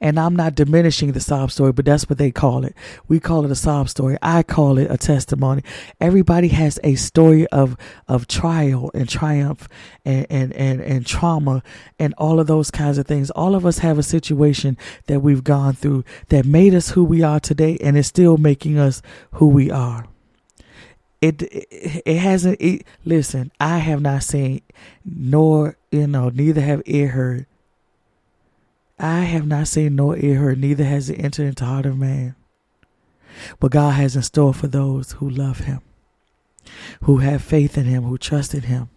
[0.00, 2.74] And I'm not diminishing the sob story, but that's what they call it.
[3.08, 4.16] We call it a sob story.
[4.22, 5.62] I call it a testimony.
[6.00, 7.76] Everybody has a story of
[8.08, 9.68] of trial and triumph
[10.04, 11.62] and and and, and trauma
[11.98, 13.30] and all of those kinds of things.
[13.30, 17.22] All of us have a situation that we've gone through that made us who we
[17.22, 20.06] are today and is still making us who we are.
[21.20, 24.60] It, it, it hasn't it, listen i have not seen
[25.06, 27.46] nor you know neither have ear heard
[28.98, 32.36] I have not seen nor ear heard, neither has it entered into heart of man.
[33.58, 35.80] But God has in store for those who love Him,
[37.02, 38.88] who have faith in Him, who trust in Him.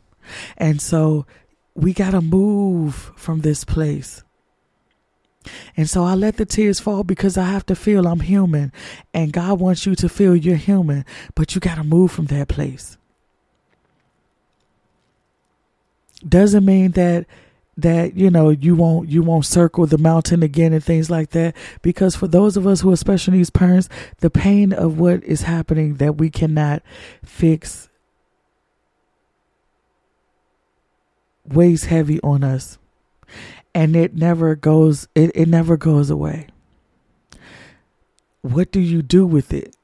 [0.57, 1.25] And so
[1.73, 4.23] we got to move from this place.
[5.75, 8.71] And so I let the tears fall because I have to feel I'm human.
[9.13, 11.05] And God wants you to feel you're human,
[11.35, 12.97] but you got to move from that place.
[16.27, 17.27] Doesn't mean that
[17.77, 21.55] that you know you won't you won't circle the mountain again and things like that.
[21.81, 23.87] Because for those of us who are special needs parents
[24.17, 26.81] the pain of what is happening that we cannot
[27.23, 27.89] fix
[31.45, 32.77] weighs heavy on us.
[33.73, 36.47] And it never goes it, it never goes away.
[38.41, 39.75] What do you do with it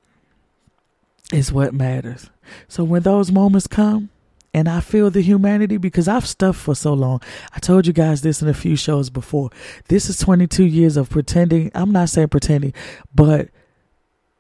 [1.32, 2.30] is what matters.
[2.68, 4.10] So when those moments come
[4.54, 7.22] and I feel the humanity because I've stuffed for so long.
[7.54, 9.50] I told you guys this in a few shows before.
[9.88, 11.72] This is 22 years of pretending.
[11.74, 12.74] I'm not saying pretending,
[13.14, 13.50] but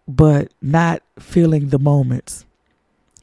[0.07, 2.45] but not feeling the moments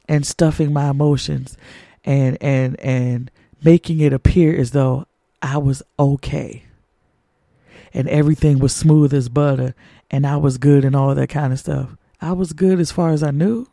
[0.09, 1.57] and stuffing my emotions
[2.03, 3.31] and and and
[3.63, 5.05] making it appear as though
[5.41, 6.63] I was okay
[7.93, 9.75] and everything was smooth as butter
[10.09, 11.95] and I was good and all that kind of stuff.
[12.19, 13.67] I was good as far as I knew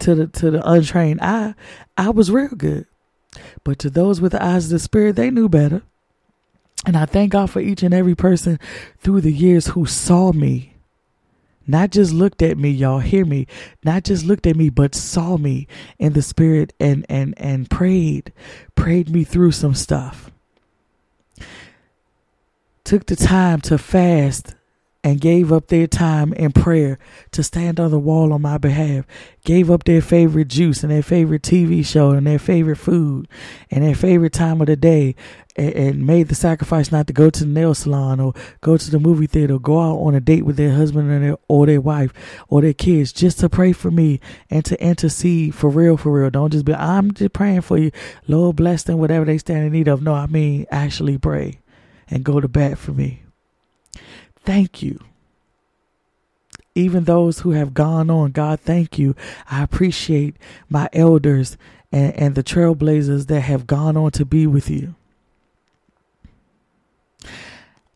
[0.00, 1.54] to the to the untrained eye,
[1.96, 2.86] I was real good.
[3.64, 5.82] But to those with the eyes of the spirit, they knew better.
[6.86, 8.58] And I thank God for each and every person
[8.98, 10.74] through the years who saw me.
[11.66, 13.46] Not just looked at me, y'all hear me.
[13.84, 15.68] Not just looked at me, but saw me
[15.98, 18.32] in the spirit and and and prayed,
[18.74, 20.30] prayed me through some stuff.
[22.82, 24.54] Took the time to fast
[25.02, 26.98] and gave up their time and prayer
[27.32, 29.06] to stand on the wall on my behalf,
[29.44, 33.26] gave up their favorite juice and their favorite TV show and their favorite food
[33.70, 35.14] and their favorite time of the day
[35.56, 38.90] and, and made the sacrifice not to go to the nail salon or go to
[38.90, 41.64] the movie theater or go out on a date with their husband or their, or
[41.64, 42.12] their wife
[42.48, 44.20] or their kids just to pray for me
[44.50, 46.30] and to intercede for real, for real.
[46.30, 47.90] Don't just be, I'm just praying for you.
[48.28, 50.02] Lord bless them, whatever they stand in need of.
[50.02, 51.60] No, I mean actually pray
[52.10, 53.22] and go to bat for me
[54.50, 54.98] thank you.
[56.74, 59.14] Even those who have gone on, God, thank you.
[59.48, 60.34] I appreciate
[60.68, 61.56] my elders
[61.92, 64.96] and, and the trailblazers that have gone on to be with you.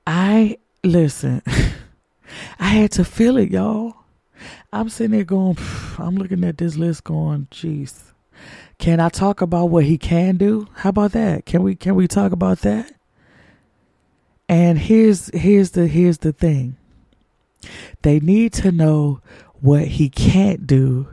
[0.07, 1.43] I, listen,
[2.61, 3.97] I had to feel it, y'all.
[4.73, 5.59] I'm sitting there going,
[5.99, 8.13] I'm looking at this list going, jeez.
[8.79, 10.69] Can I talk about what he can do?
[10.75, 11.47] How about that?
[11.47, 12.94] Can we can we talk about that?
[14.55, 16.77] And here's here's the here's the thing.
[18.03, 19.21] They need to know
[19.61, 21.09] what he can't do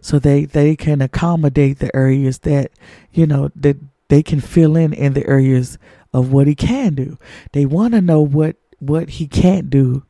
[0.00, 2.70] so they they can accommodate the areas that
[3.12, 3.76] you know that
[4.08, 5.76] they can fill in in the areas
[6.14, 7.18] of what he can do.
[7.52, 10.02] They want to know what what he can't do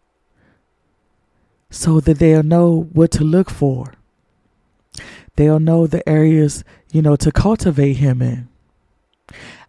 [1.69, 3.95] so that they'll know what to look for.
[5.35, 6.63] They'll know the areas,
[6.93, 8.47] you know, to cultivate him in.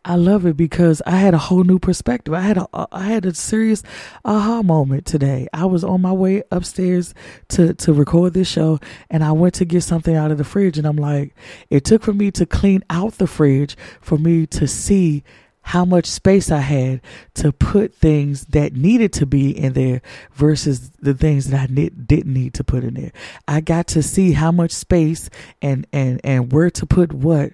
[0.07, 2.33] I love it because I had a whole new perspective.
[2.33, 3.83] I had a I had a serious
[4.23, 5.49] aha moment today.
[5.51, 7.13] I was on my way upstairs
[7.49, 8.79] to to record this show
[9.09, 11.35] and I went to get something out of the fridge and I'm like
[11.69, 15.25] it took for me to clean out the fridge for me to see
[15.59, 17.01] how much space I had
[17.33, 20.01] to put things that needed to be in there
[20.31, 23.11] versus the things that I didn't need to put in there.
[23.45, 25.29] I got to see how much space
[25.61, 27.51] and and and where to put what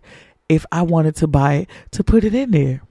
[0.49, 2.81] if I wanted to buy it to put it in there.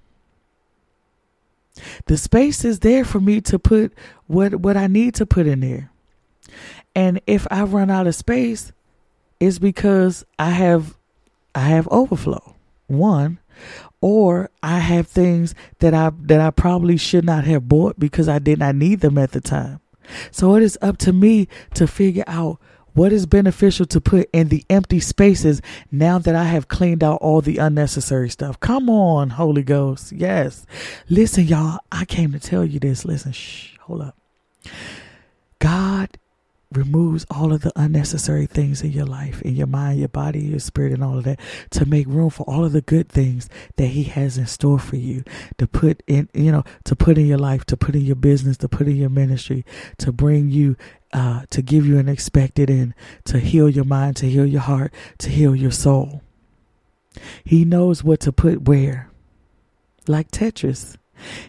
[2.06, 3.92] The space is there for me to put
[4.26, 5.90] what what I need to put in there.
[6.94, 8.72] And if I run out of space,
[9.40, 10.96] it's because I have
[11.54, 12.56] I have overflow.
[12.86, 13.38] One,
[14.00, 18.38] or I have things that I that I probably should not have bought because I
[18.38, 19.80] did not need them at the time.
[20.30, 22.58] So it is up to me to figure out
[22.94, 27.20] what is beneficial to put in the empty spaces now that I have cleaned out
[27.20, 28.60] all the unnecessary stuff?
[28.60, 30.12] Come on, Holy Ghost.
[30.12, 30.66] Yes.
[31.08, 33.04] Listen, y'all, I came to tell you this.
[33.04, 34.16] Listen, shh, hold up.
[35.58, 36.18] God
[36.76, 40.58] removes all of the unnecessary things in your life, in your mind, your body, your
[40.58, 43.88] spirit, and all of that to make room for all of the good things that
[43.88, 45.24] He has in store for you
[45.58, 48.56] to put in, you know, to put in your life, to put in your business,
[48.58, 49.64] to put in your ministry,
[49.98, 50.76] to bring you,
[51.12, 52.94] uh, to give you an expected end,
[53.24, 56.22] to heal your mind, to heal your heart, to heal your soul.
[57.44, 59.10] He knows what to put where,
[60.06, 60.96] like Tetris.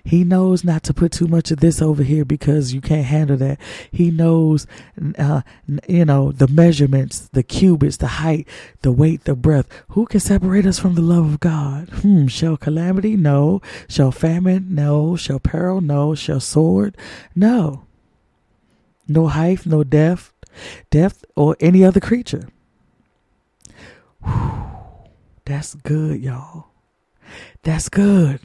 [0.03, 3.37] He knows not to put too much of this over here because you can't handle
[3.37, 3.59] that.
[3.91, 4.67] He knows,
[5.17, 5.41] uh,
[5.87, 8.47] you know, the measurements, the cubits, the height,
[8.81, 9.69] the weight, the breadth.
[9.89, 11.89] Who can separate us from the love of God?
[11.89, 12.27] Hmm.
[12.27, 13.15] Shall calamity?
[13.15, 13.61] No.
[13.87, 14.67] Shall famine?
[14.69, 15.15] No.
[15.15, 15.81] Shall peril?
[15.81, 16.15] No.
[16.15, 16.97] Shall sword?
[17.35, 17.85] No.
[19.07, 20.33] No height, no depth,
[20.89, 22.47] death, or any other creature.
[24.23, 24.63] Whew.
[25.45, 26.67] That's good, y'all.
[27.63, 28.39] That's good.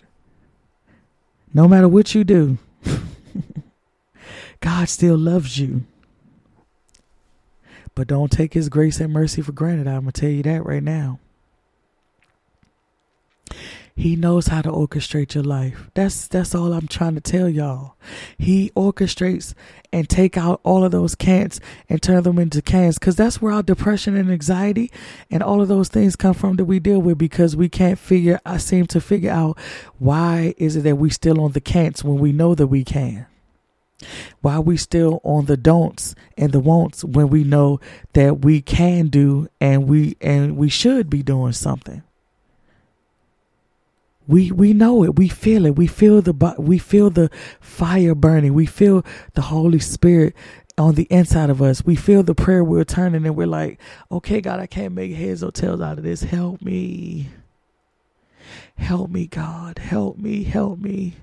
[1.59, 2.59] No matter what you do,
[4.61, 5.83] God still loves you.
[7.97, 9.89] But don't take his grace and mercy for granted.
[9.89, 11.19] I'm going to tell you that right now.
[13.99, 15.91] He knows how to orchestrate your life.
[15.95, 17.97] That's that's all I'm trying to tell y'all.
[18.39, 19.55] He orchestrates
[19.93, 23.53] and take out all of those can'ts and turn them into cans because that's where
[23.53, 24.93] our depression and anxiety
[25.33, 28.39] and all of those things come from that we deal with because we can't figure
[28.47, 29.59] I seem to figure out
[29.99, 33.27] why is it that we still on the can'ts when we know that we can.
[34.43, 37.81] Why we still on the don'ts and the won'ts when we know
[38.13, 42.05] that we can do and we and we should be doing something
[44.29, 45.17] we we know it.
[45.17, 45.77] We feel it.
[45.77, 48.55] We feel the we feel the fire burning.
[48.55, 49.05] We feel
[49.35, 50.35] the holy spirit
[50.77, 51.85] on the inside of us.
[51.85, 53.81] We feel the prayer we're turning and we're like
[54.13, 56.23] okay god i can't make heads or tails out of this.
[56.23, 57.31] Help me.
[58.77, 59.79] Help me god.
[59.79, 60.45] Help me.
[60.45, 61.17] Help me.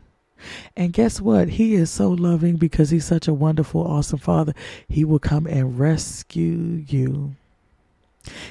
[0.76, 1.50] And guess what?
[1.50, 4.54] He is so loving because he's such a wonderful, awesome father.
[4.88, 7.36] He will come and rescue you.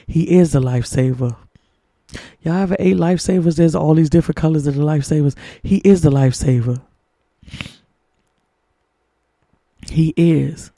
[0.07, 1.37] He is a lifesaver.
[2.43, 3.57] Y'all have eight lifesavers.
[3.57, 5.35] There's all these different colors of the lifesavers.
[5.63, 6.81] He is the lifesaver.
[9.91, 10.71] He is.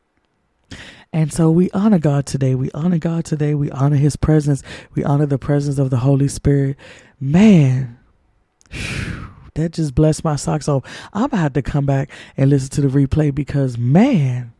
[1.13, 2.55] And so we honor God today.
[2.55, 3.55] We honor God today.
[3.55, 4.63] We honor his presence.
[4.95, 6.77] We honor the presence of the Holy Spirit.
[7.19, 7.99] Man,
[9.55, 10.85] that just blessed my socks off.
[11.13, 14.53] I'm about to come back and listen to the replay because, man.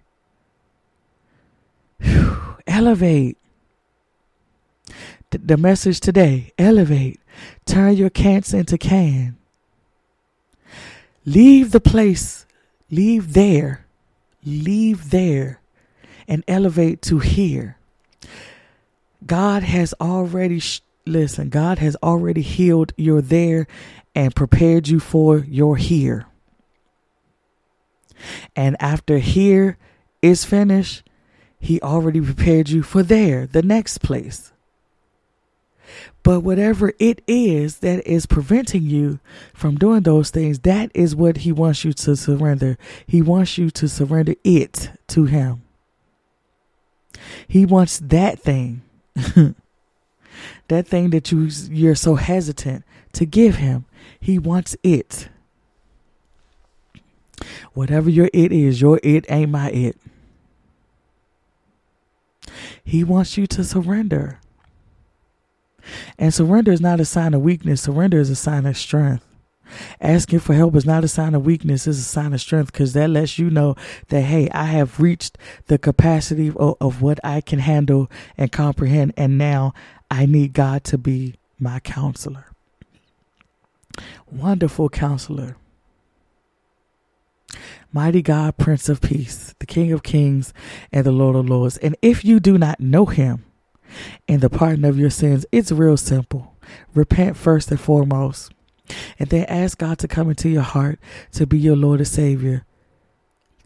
[2.67, 3.37] Elevate.
[5.31, 7.21] The message today elevate.
[7.65, 9.37] Turn your can'ts into can.
[11.25, 12.47] Leave the place.
[12.91, 13.85] Leave there.
[14.45, 15.61] Leave there
[16.29, 17.77] and elevate to here.
[19.25, 23.67] God has already, sh- listen, God has already healed your there
[24.15, 26.27] and prepared you for your here.
[28.55, 29.77] And after here
[30.23, 31.09] is finished,
[31.59, 34.53] He already prepared you for there, the next place.
[36.27, 39.21] But whatever it is that is preventing you
[39.55, 42.79] from doing those things, that is what He wants you to surrender.
[43.07, 45.63] He wants you to surrender it to Him.
[47.47, 48.83] He wants that thing.
[50.67, 53.85] that thing that you you're so hesitant to give him.
[54.19, 55.29] He wants it.
[57.73, 59.97] Whatever your it is, your it ain't my it.
[62.83, 64.41] He wants you to surrender.
[66.19, 69.25] And surrender is not a sign of weakness, surrender is a sign of strength.
[70.01, 72.93] Asking for help is not a sign of weakness, it's a sign of strength because
[72.93, 73.75] that lets you know
[74.09, 79.15] that, hey, I have reached the capacity of, of what I can handle and comprehend,
[79.17, 79.75] and now
[80.11, 82.47] I need God to be my counselor.
[84.31, 85.57] Wonderful counselor.
[87.93, 90.53] Mighty God, Prince of Peace, the King of Kings,
[90.93, 91.79] and the Lord of Lords.
[91.79, 93.45] And if you do not know him
[94.29, 96.55] and the pardon of your sins, it's real simple.
[96.95, 98.53] Repent first and foremost
[99.19, 100.99] and then ask God to come into your heart
[101.33, 102.65] to be your Lord and Savior.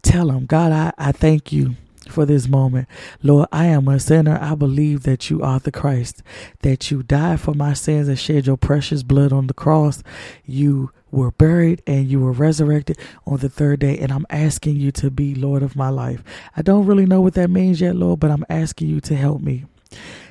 [0.01, 1.75] Tell Him, God, I, I thank you
[2.09, 2.87] for this moment.
[3.21, 4.37] Lord, I am a sinner.
[4.41, 6.21] I believe that you are the Christ,
[6.61, 10.03] that you died for my sins and shed your precious blood on the cross.
[10.45, 13.97] You were buried and you were resurrected on the third day.
[13.99, 16.23] And I'm asking you to be Lord of my life.
[16.55, 19.41] I don't really know what that means yet, Lord, but I'm asking you to help
[19.41, 19.65] me.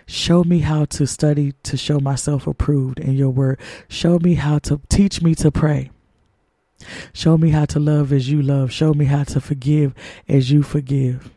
[0.07, 3.61] Show me how to study to show myself approved in your word.
[3.89, 5.91] Show me how to teach me to pray.
[7.13, 8.73] Show me how to love as you love.
[8.73, 9.95] Show me how to forgive
[10.29, 11.31] as you forgive.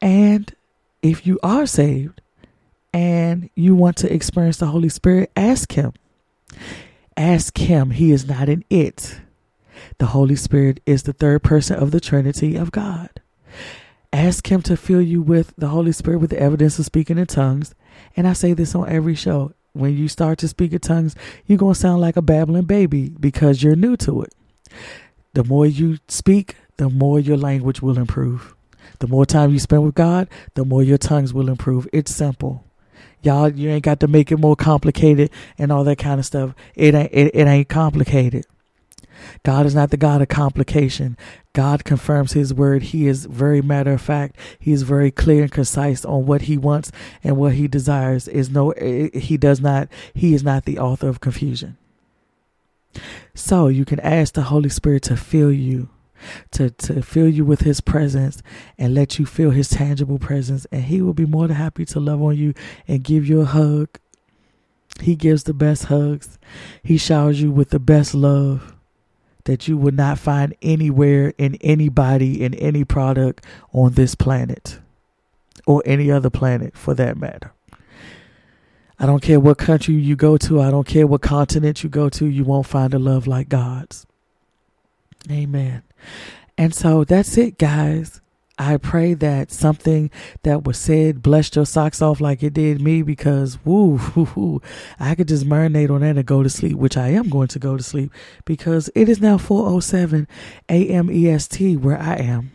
[0.00, 0.52] And
[1.02, 2.20] if you are saved
[2.92, 5.92] and you want to experience the Holy Spirit, ask Him.
[7.16, 7.90] Ask Him.
[7.90, 9.20] He is not an it.
[9.98, 13.10] The Holy Spirit is the third person of the Trinity of God.
[14.12, 17.26] Ask Him to fill you with the Holy Spirit with the evidence of speaking in
[17.26, 17.74] tongues.
[18.16, 19.52] And I say this on every show.
[19.72, 23.08] When you start to speak in tongues, you're going to sound like a babbling baby
[23.08, 24.34] because you're new to it.
[25.32, 28.54] The more you speak, the more your language will improve.
[28.98, 31.88] The more time you spend with God, the more your tongues will improve.
[31.90, 32.64] It's simple.
[33.22, 36.54] Y'all, you ain't got to make it more complicated and all that kind of stuff.
[36.74, 38.44] It ain't it, it ain't complicated.
[39.44, 41.16] God is not the God of complication.
[41.52, 42.82] God confirms his word.
[42.82, 44.36] He is very matter of fact.
[44.58, 46.90] He is very clear and concise on what he wants
[47.22, 48.28] and what he desires.
[48.28, 51.76] Is no he does not he is not the author of confusion.
[53.34, 55.88] So you can ask the Holy Spirit to fill you,
[56.52, 58.42] to, to fill you with his presence
[58.78, 60.66] and let you feel his tangible presence.
[60.70, 62.54] And he will be more than happy to love on you
[62.86, 63.88] and give you a hug.
[65.00, 66.38] He gives the best hugs.
[66.82, 68.74] He showers you with the best love
[69.44, 74.78] that you would not find anywhere in anybody in any product on this planet
[75.66, 77.52] or any other planet for that matter.
[78.98, 82.08] I don't care what country you go to, I don't care what continent you go
[82.08, 84.06] to, you won't find a love like God's.
[85.30, 85.82] Amen.
[86.56, 88.21] And so that's it, guys.
[88.64, 90.10] I pray that something
[90.44, 94.62] that was said blessed your socks off like it did me because woo, woo, woo,
[95.00, 97.58] I could just marinate on that and go to sleep, which I am going to
[97.58, 98.12] go to sleep
[98.44, 100.26] because it is now 4:07
[100.68, 101.10] a.m.
[101.10, 102.52] EST where I am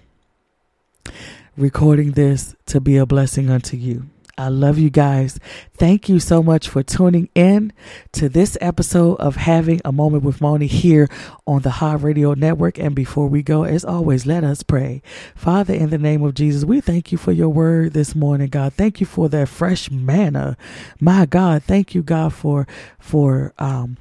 [1.57, 4.05] recording this to be a blessing unto you.
[4.37, 5.39] I love you guys.
[5.73, 7.73] Thank you so much for tuning in
[8.11, 11.09] to this episode of Having a Moment with Moni here
[11.47, 12.77] on the Hot Radio Network.
[12.77, 15.01] And before we go, as always, let us pray.
[15.35, 18.73] Father, in the name of Jesus, we thank you for your word this morning, God.
[18.73, 20.55] Thank you for that fresh manna.
[20.99, 22.67] My God, thank you, God, for
[22.99, 23.97] for um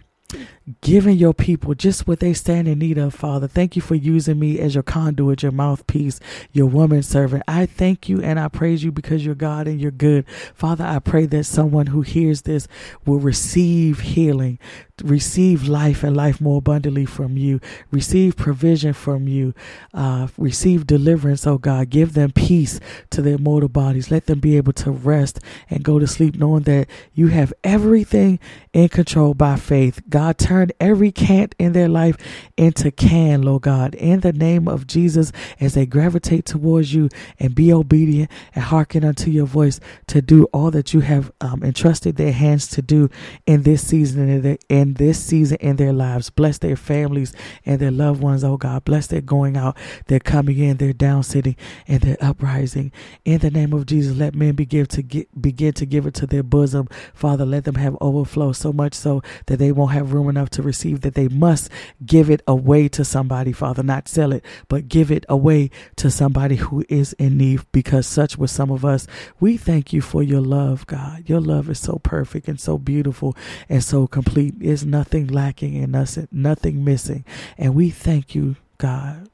[0.81, 3.47] giving your people just what they stand in need of, Father.
[3.47, 6.21] Thank you for using me as your conduit, your mouthpiece,
[6.53, 7.43] your woman servant.
[7.47, 10.25] I thank you and I praise you because you're God and you're good.
[10.55, 12.67] Father, I pray that someone who hears this
[13.05, 14.59] will receive healing
[15.03, 17.61] receive life and life more abundantly from you.
[17.91, 19.55] Receive provision from you.
[19.93, 21.91] Uh, receive deliverance, oh God.
[21.91, 22.81] Give them peace
[23.11, 24.11] to their mortal bodies.
[24.11, 28.39] Let them be able to rest and go to sleep knowing that you have everything
[28.73, 30.01] in control by faith.
[30.09, 32.17] God, turn every can't in their life
[32.57, 33.95] into can, Lord God.
[33.95, 39.05] In the name of Jesus, as they gravitate towards you and be obedient and hearken
[39.05, 43.11] unto your voice to do all that you have um, entrusted their hands to do
[43.47, 46.31] in this season and in this season in their lives.
[46.31, 47.33] Bless their families
[47.65, 48.85] and their loved ones, oh God.
[48.85, 49.77] Bless their going out,
[50.07, 51.57] their coming in, their down sitting,
[51.89, 52.93] and their uprising.
[53.25, 56.27] In the name of Jesus, let men begin to get, begin to give it to
[56.27, 56.89] their bosom.
[57.15, 60.63] Father, let them have overflow so much so that they won't have room enough to
[60.63, 61.71] receive, that they must
[62.05, 66.57] give it away to somebody, Father, not sell it, but give it away to somebody
[66.57, 69.07] who is in need because such was some of us.
[69.41, 71.29] We thank you for your love, God.
[71.29, 73.37] Your love is so perfect and so beautiful
[73.69, 74.55] and so complete.
[74.77, 77.25] There's nothing lacking in us, nothing missing.
[77.57, 79.31] And we thank you, God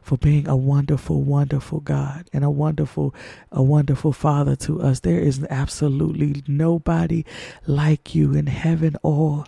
[0.00, 3.14] for being a wonderful, wonderful God and a wonderful,
[3.52, 5.00] a wonderful Father to us.
[5.00, 7.24] There is absolutely nobody
[7.66, 9.44] like you in heaven or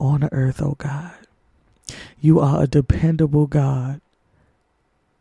[0.00, 1.14] on earth, oh God.
[2.20, 4.00] You are a dependable God.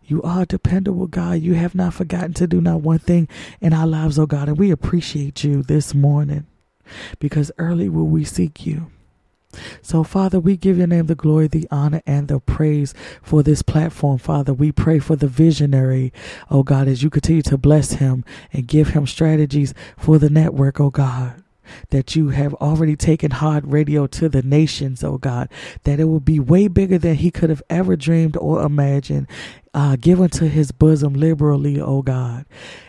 [0.05, 1.39] You are a dependable God.
[1.39, 3.29] You have not forgotten to do not one thing
[3.61, 4.49] in our lives, oh God.
[4.49, 6.47] And we appreciate you this morning
[7.19, 8.87] because early will we seek you.
[9.81, 13.61] So, Father, we give your name the glory, the honor, and the praise for this
[13.61, 14.53] platform, Father.
[14.53, 16.13] We pray for the visionary,
[16.49, 20.79] oh God, as you continue to bless him and give him strategies for the network,
[20.79, 21.41] oh God
[21.89, 25.49] that you have already taken Hot Radio to the nations, oh God,
[25.83, 29.27] that it will be way bigger than he could have ever dreamed or imagined,
[29.73, 32.45] uh, given to his bosom liberally, oh God,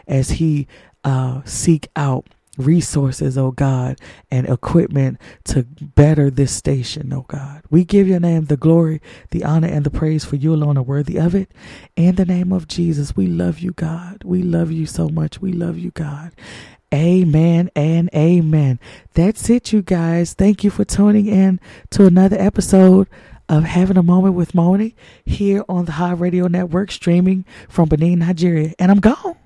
[0.07, 0.67] as he
[1.05, 3.99] uh, seek out resources, oh God,
[4.31, 7.63] and equipment to better this station, oh God.
[7.71, 9.01] We give your name the glory,
[9.31, 11.51] the honor, and the praise for you alone are worthy of it.
[11.97, 14.23] In the name of Jesus, we love you, God.
[14.25, 15.41] We love you so much.
[15.41, 16.33] We love you, God.
[16.95, 18.79] Amen and amen.
[19.15, 20.35] That's it, you guys.
[20.35, 23.09] Thank you for tuning in to another episode
[23.49, 24.95] of Having a Moment with Moni
[25.25, 28.73] here on the Hot Radio Network, streaming from Benin, Nigeria.
[28.79, 29.37] And I'm gone.